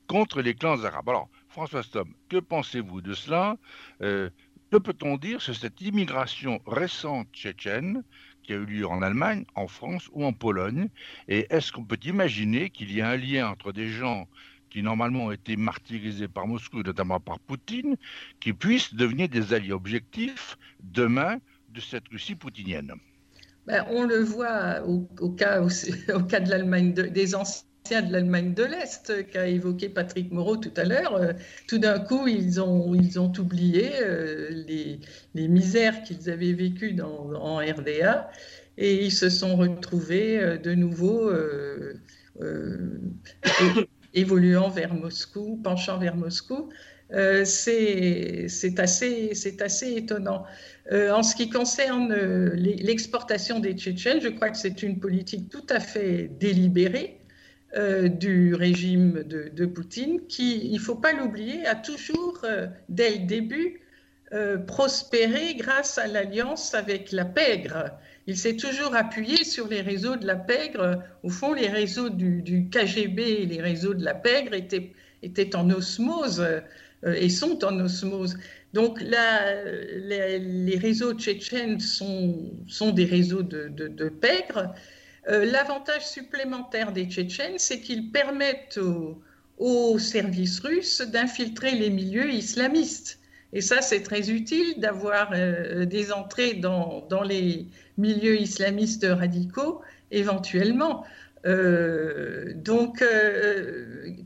[0.06, 1.08] contre les clans arabes.
[1.08, 3.56] Alors, François Stom, que pensez-vous de cela?
[4.02, 4.30] Euh,
[4.72, 8.02] Que peut-on dire sur cette immigration récente tchétchène
[8.42, 10.88] qui a eu lieu en Allemagne, en France ou en Pologne?
[11.28, 14.26] Et est-ce qu'on peut imaginer qu'il y a un lien entre des gens
[14.68, 17.96] qui normalement ont été martyrisés par Moscou, notamment par Poutine,
[18.40, 21.38] qui puissent devenir des alliés objectifs demain
[21.76, 22.92] de cette Russie poutinienne
[23.66, 30.32] ben, On le voit au, cas, des anciens de l'Allemagne de l'Est qu'a évoqué Patrick
[30.32, 31.14] Moreau tout à l'heure.
[31.14, 31.32] Euh,
[31.68, 32.90] tout d'un coup, ils ont,
[33.38, 34.64] oublié euh,
[35.34, 38.30] les, misères qu'ils avaient vécues en RDA
[38.78, 41.30] et ils se sont retrouvés euh, de nouveau
[44.14, 46.70] évoluant vers Moscou, penchant vers Moscou.
[47.10, 48.46] C'est
[48.78, 50.44] assez, étonnant.
[50.92, 55.48] Euh, en ce qui concerne euh, l'exportation des Tchétchènes, je crois que c'est une politique
[55.48, 57.18] tout à fait délibérée
[57.76, 62.42] euh, du régime de, Poutine, qui, il ne faut pas l'oublier, a toujours,
[62.88, 63.80] dès le début,
[64.66, 67.90] prospéré grâce à l'alliance avec la pègre.
[68.26, 71.02] Il s'est toujours appuyé sur les réseaux de la pègre.
[71.22, 74.52] Au fond, les réseaux du, KGB et les réseaux de la pègre
[75.22, 76.44] étaient en osmose
[77.14, 78.36] et sont en osmose.
[78.72, 82.52] Donc les, réseaux tchétchènes sont,
[82.92, 84.74] des réseaux de, de, pègres.
[85.28, 88.78] Euh, l'avantage supplémentaire des Tchétchènes, c'est qu'ils permettent
[89.58, 93.18] aux, services russes d'infiltrer les milieux islamistes.
[93.52, 99.80] Et ça, c'est très utile d'avoir euh, des entrées dans, les milieux islamistes radicaux,
[100.10, 101.04] éventuellement.
[101.46, 103.02] Euh, donc,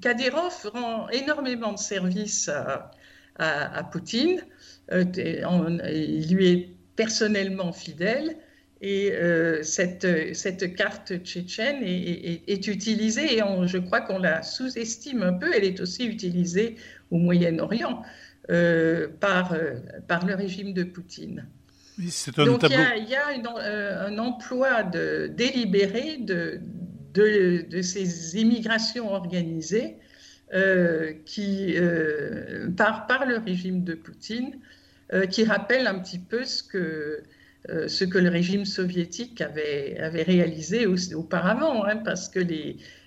[0.00, 2.90] Kadyrov rend énormément de services à,
[3.40, 4.40] à, Poutine.
[4.92, 5.04] Euh,
[5.92, 8.36] il lui est personnellement fidèle.
[8.82, 15.34] Et euh, cette, cette, carte tchétchène est, utilisée, et je crois qu'on la sous-estime un
[15.34, 16.76] peu, elle est aussi utilisée
[17.10, 18.02] au Moyen-Orient
[18.50, 19.54] euh, par,
[20.08, 21.46] par le régime de Poutine.
[22.38, 26.62] Donc il y a, un emploi de, délibéré de,
[27.14, 29.96] de, ces immigrations organisées
[30.54, 34.58] euh, qui, euh, par, le régime de Poutine,
[35.12, 37.22] euh, qui rappelle un petit peu ce que,
[37.88, 42.40] ce que le régime soviétique avait, réalisé auparavant, hein, parce que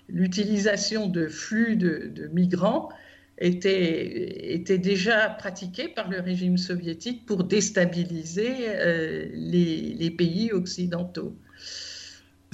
[0.08, 2.88] l'utilisation de flux de, migrants
[3.38, 8.54] était, était déjà pratiquée par le régime soviétique pour déstabiliser
[9.34, 11.36] les pays occidentaux.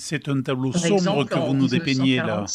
[0.01, 2.47] C'est un tableau sombre que vous nous dépeignez là.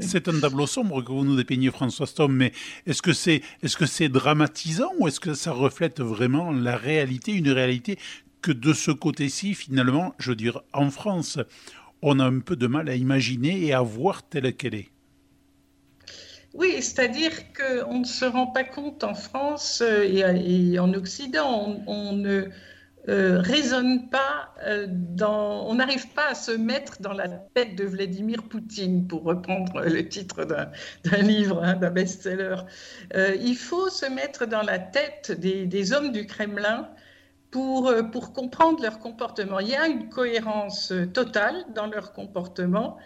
[0.00, 2.52] C'est un tableau sombre que vous nous dépeignez, François Stom, mais
[2.86, 7.32] est-ce que c'est est -ce c'est dramatisant ou est-ce que ça reflète vraiment la réalité,
[7.32, 7.98] une réalité
[8.42, 11.38] que de ce côté-ci, finalement, je veux dire, en France,
[12.02, 14.90] on a un peu de mal à imaginer et à voir telle qu'elle est?
[16.54, 22.12] Oui, c'est-à-dire qu'on ne se rend pas compte en France euh, et, en Occident, on
[22.12, 22.48] ne
[23.08, 23.42] euh,
[24.10, 29.06] pas euh, dans, on n'arrive pas à se mettre dans la tête de Vladimir Poutine,
[29.06, 32.56] pour reprendre le titre d'un livre, hein, d'un best-seller.
[33.14, 36.88] Euh, il faut se mettre dans la tête des, hommes du Kremlin
[37.50, 39.58] pour, pour comprendre leur comportement.
[39.60, 42.98] Il y a une cohérence totale dans leur comportement.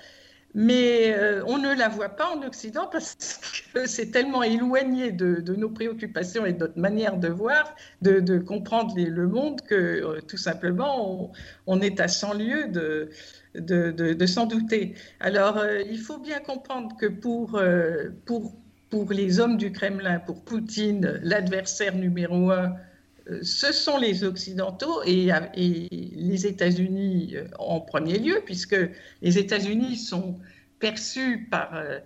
[0.55, 3.16] Mais euh, on ne la voit pas en Occident parce
[3.72, 8.94] que c'est tellement éloigné de, nos préoccupations et de notre manière de voir, de, comprendre
[8.96, 11.32] le monde, que euh, tout simplement,
[11.66, 14.94] on, est à 100 lieues de, s'en douter.
[15.20, 17.59] Alors, euh, il faut bien comprendre que pour
[19.11, 22.74] les hommes du Kremlin, pour Poutine, l'adversaire numéro un,
[23.43, 28.76] ce sont les Occidentaux et, les États-Unis euh, en premier lieu, puisque
[29.22, 30.39] les États-Unis sont
[30.78, 31.99] perçus par, euh,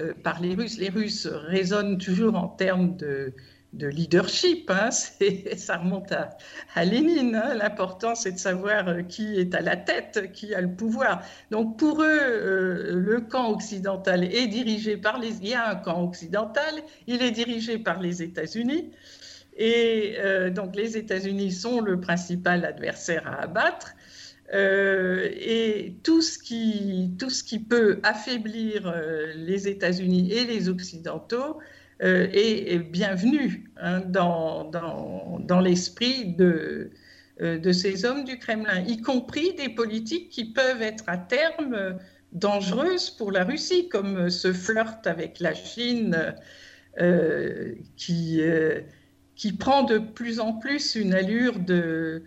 [0.00, 0.78] euh, par les Russes.
[0.78, 3.32] Les Russes raisonnent toujours en termes de,
[3.74, 4.70] leadership.
[4.70, 4.90] Hein.
[5.56, 7.34] ça remonte à, Lénine.
[7.34, 7.54] Hein.
[7.54, 11.22] L'important, c'est de savoir qui est à la tête, qui a le pouvoir.
[11.50, 15.38] Donc pour eux, le camp occidental est dirigé par les...
[15.38, 18.90] Il y a un camp occidental, il est dirigé par les États-Unis.
[19.64, 23.94] Et euh, donc les États-Unis sont le principal adversaire à abattre.
[24.52, 27.14] Euh, et tout ce, qui,
[27.70, 31.60] peut affaiblir euh, les États-Unis et les Occidentaux
[32.00, 36.90] est, bienvenu hein, dans l'esprit de,
[37.38, 41.96] de ces hommes du Kremlin, y compris des politiques qui peuvent être à terme
[42.32, 46.34] dangereuses pour la Russie, comme ce flirt avec la Chine
[47.96, 48.40] qui
[49.34, 52.22] qui prend de plus en plus une allure de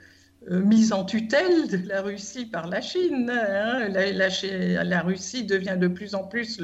[0.52, 3.30] euh, mise en tutelle de la Russie par la Chine.
[3.32, 3.90] Hein.
[3.90, 6.62] La, Russie devient de plus en plus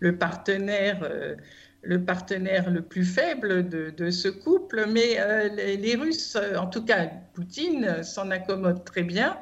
[0.00, 1.00] le, partenaire.
[1.02, 1.36] Euh,
[1.82, 7.06] le partenaire le plus faible de, ce couple, mais euh, les, Russes, en tout cas
[7.32, 9.38] Poutine, s'en accommode très bien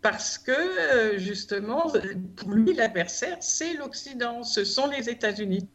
[0.00, 1.92] parce que justement,
[2.36, 5.68] pour lui, l'adversaire, c'est l'Occident, ce sont les États-Unis.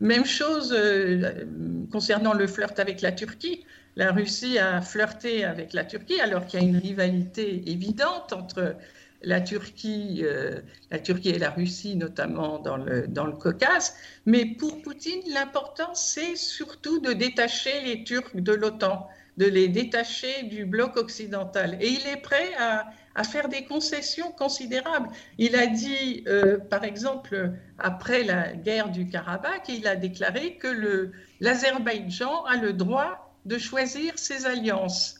[0.00, 1.44] Même chose euh,
[1.90, 3.64] concernant le flirt avec la Turquie.
[3.96, 8.76] La Russie a flirté avec la Turquie alors qu'il y a une rivalité évidente entre
[9.22, 13.94] la Turquie, euh, la Turquie et la Russie, notamment dans le, dans le Caucase.
[14.26, 20.42] Mais pour Poutine, l'important, c'est surtout de détacher les Turcs de l'OTAN, de les détacher
[20.44, 21.78] du bloc occidental.
[21.80, 25.08] Et il est prêt à, à faire des concessions considérables.
[25.38, 31.12] Il a dit, euh, par exemple, après la guerre du Karabakh, il a déclaré que
[31.40, 35.16] l'Azerbaïdjan a le droit de choisir ses alliances.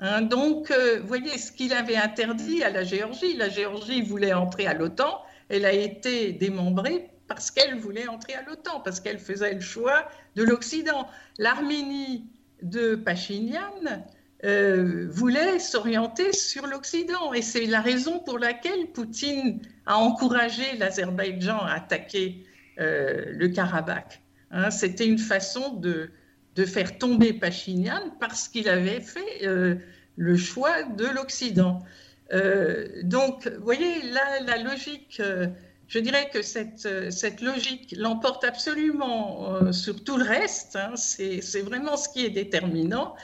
[0.00, 4.32] Hein, donc, euh, vous voyez, ce qu'il avait interdit à la Géorgie, la Géorgie voulait
[4.32, 9.18] entrer à l'OTAN, elle a été démembrée parce qu'elle voulait entrer à l'OTAN, parce qu'elle
[9.18, 11.08] faisait le choix de l'Occident.
[11.38, 12.26] L'Arménie
[12.62, 14.04] de Pachinian,
[14.44, 17.32] euh, voulait s'orienter sur l'Occident.
[17.32, 22.44] Et c'est la raison pour laquelle Poutine a encouragé l'Azerbaïdjan à attaquer
[22.78, 24.20] euh, le Karabakh.
[24.50, 26.10] Hein, C'était une façon de,
[26.56, 29.76] de, faire tomber Pachinian parce qu'il avait fait euh,
[30.16, 31.82] le choix de l'Occident.
[33.02, 35.22] donc, vous voyez, là, la logique,
[35.88, 40.76] je dirais que cette, cette logique l'emporte absolument sur tout le reste.
[40.76, 43.14] Hein, c'est vraiment ce qui est déterminant.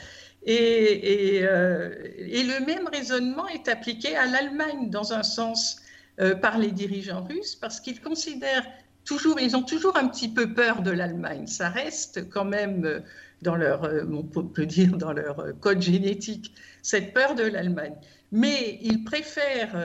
[0.47, 5.77] Euh, et, le même raisonnement est appliqué à l'Allemagne dans un sens
[6.19, 8.65] euh, par les dirigeants russes parce qu'ils considèrent
[9.05, 11.45] toujours, ils ont toujours un petit peu peur de l'Allemagne.
[11.45, 12.99] Ça reste quand même euh,
[13.43, 17.95] dans leur, on peut dire dans leur code génétique, cette peur de l'Allemagne.
[18.31, 19.75] Mais ils préfèrent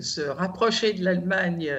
[0.00, 1.72] se rapprocher de l'Allemagne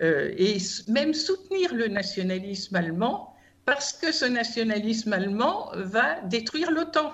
[0.00, 0.56] et
[0.88, 3.36] même soutenir le nationalisme allemand
[3.66, 7.12] parce que ce nationalisme allemand va détruire l'OTAN.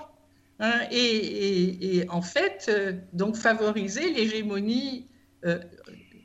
[0.59, 5.07] Hein, et, en fait, euh, donc favoriser l'hégémonie
[5.45, 5.59] euh,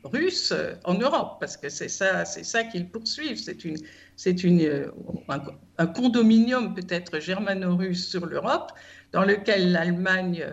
[0.05, 0.53] russe
[0.85, 3.39] en Europe, parce que c'est ça, c'est ça qu'ils poursuivent.
[3.39, 3.77] C'est une,
[4.15, 4.91] c'est une, euh,
[5.77, 8.71] un, condominium peut-être germano-russe sur l'Europe,
[9.11, 10.45] dans lequel l'Allemagne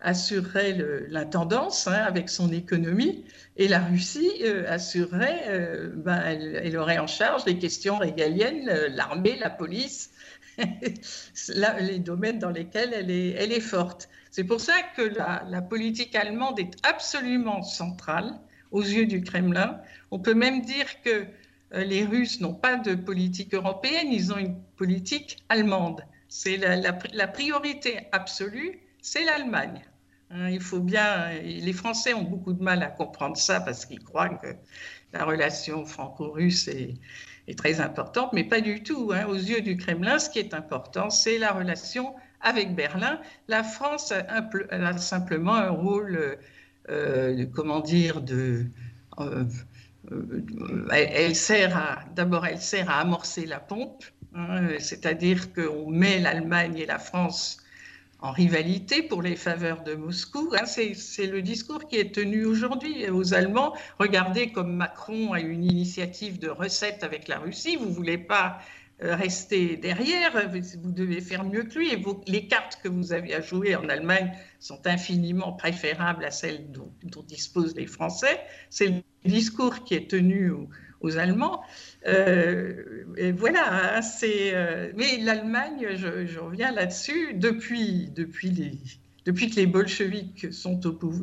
[0.00, 0.76] assurerait
[1.08, 3.24] l'intendance hein, avec son économie,
[3.56, 9.50] et la Russie assurerait, ben, elle, elle, aurait en charge les questions régaliennes, l'armée, la
[9.50, 10.10] police,
[11.80, 14.08] les domaines dans lesquels elle est, forte.
[14.30, 18.34] C'est pour ça que la, politique allemande est absolument centrale
[18.70, 19.80] aux yeux du Kremlin.
[20.10, 21.26] On peut même dire que
[21.74, 26.02] euh, les Russes n'ont pas de politique européenne, ils ont une politique allemande.
[26.28, 29.84] C'est la, priorité absolue, c'est l'Allemagne.
[30.30, 34.02] Hein, il faut bien, les Français ont beaucoup de mal à comprendre ça parce qu'ils
[34.02, 34.48] croient que
[35.12, 36.94] la relation franco-russe est,
[37.48, 39.12] est très importante, mais pas du tout.
[39.12, 39.26] Hein.
[39.26, 43.20] Aux yeux du Kremlin, ce qui est important, c'est la relation avec Berlin.
[43.48, 46.38] La France a, simplement un rôle,
[46.88, 48.66] euh, comment dire, de...
[49.18, 49.44] Euh,
[50.12, 56.78] euh, elle, sert d'abord, elle sert à amorcer la pompe, hein, c'est-à-dire qu'on met l'Allemagne
[56.78, 57.58] et la France
[58.20, 60.52] en rivalité pour les faveurs de Moscou.
[60.58, 63.74] Hein, c'est le discours qui est tenu aujourd'hui aux Allemands.
[63.98, 67.76] Regardez comme Macron a une initiative de recette avec la Russie.
[67.76, 68.58] Vous ne voulez pas
[69.02, 70.32] euh, rester derrière,
[70.82, 71.92] vous devez faire mieux que lui.
[71.92, 76.72] Et les cartes que vous avez à jouer en Allemagne sont infiniment préférables à celles
[76.72, 76.92] dont,
[77.28, 78.40] disposent les Français.
[78.70, 80.68] C'est le discours qui est tenu aux,
[81.16, 81.62] Allemands.
[82.06, 84.54] Euh, et voilà, hein, c'est.
[84.54, 88.50] Euh, mais l'Allemagne, je, reviens là-dessus, depuis, depuis,
[89.24, 90.46] que les bolcheviks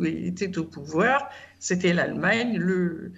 [0.06, 3.12] étaient au pouvoir, c'était l'Allemagne le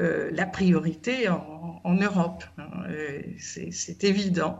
[0.00, 2.44] euh, la priorité en, Europe.
[2.58, 2.86] Hein,
[3.38, 4.58] c'est évident.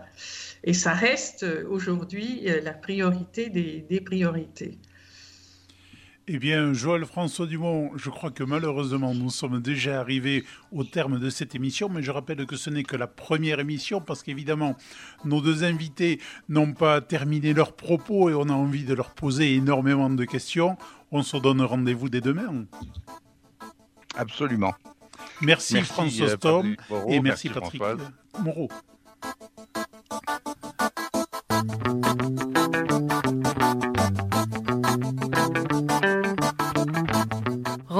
[0.62, 4.78] Et ça reste aujourd'hui la priorité des, priorités.
[6.26, 11.18] Eh bien, Joël François Dumont, je crois que malheureusement, nous sommes déjà arrivés au terme
[11.18, 14.74] de cette émission, mais je rappelle que ce n'est que la première émission, parce qu'évidemment,
[15.26, 19.54] nos deux invités n'ont pas terminé leurs propos et on a envie de leur poser
[19.54, 20.78] énormément de questions.
[21.12, 22.64] On se donne rendez-vous dès demain.
[24.16, 24.72] Absolument.
[25.42, 26.74] Merci, François euh, Storm
[27.08, 27.82] et merci, Patrick
[28.40, 28.70] Moreau.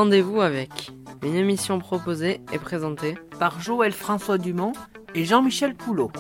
[0.05, 0.91] Rendez-vous avec
[1.23, 4.75] une émission proposée et présentée par Joël François Dumont
[5.15, 6.13] et Jean-Michel Poulot.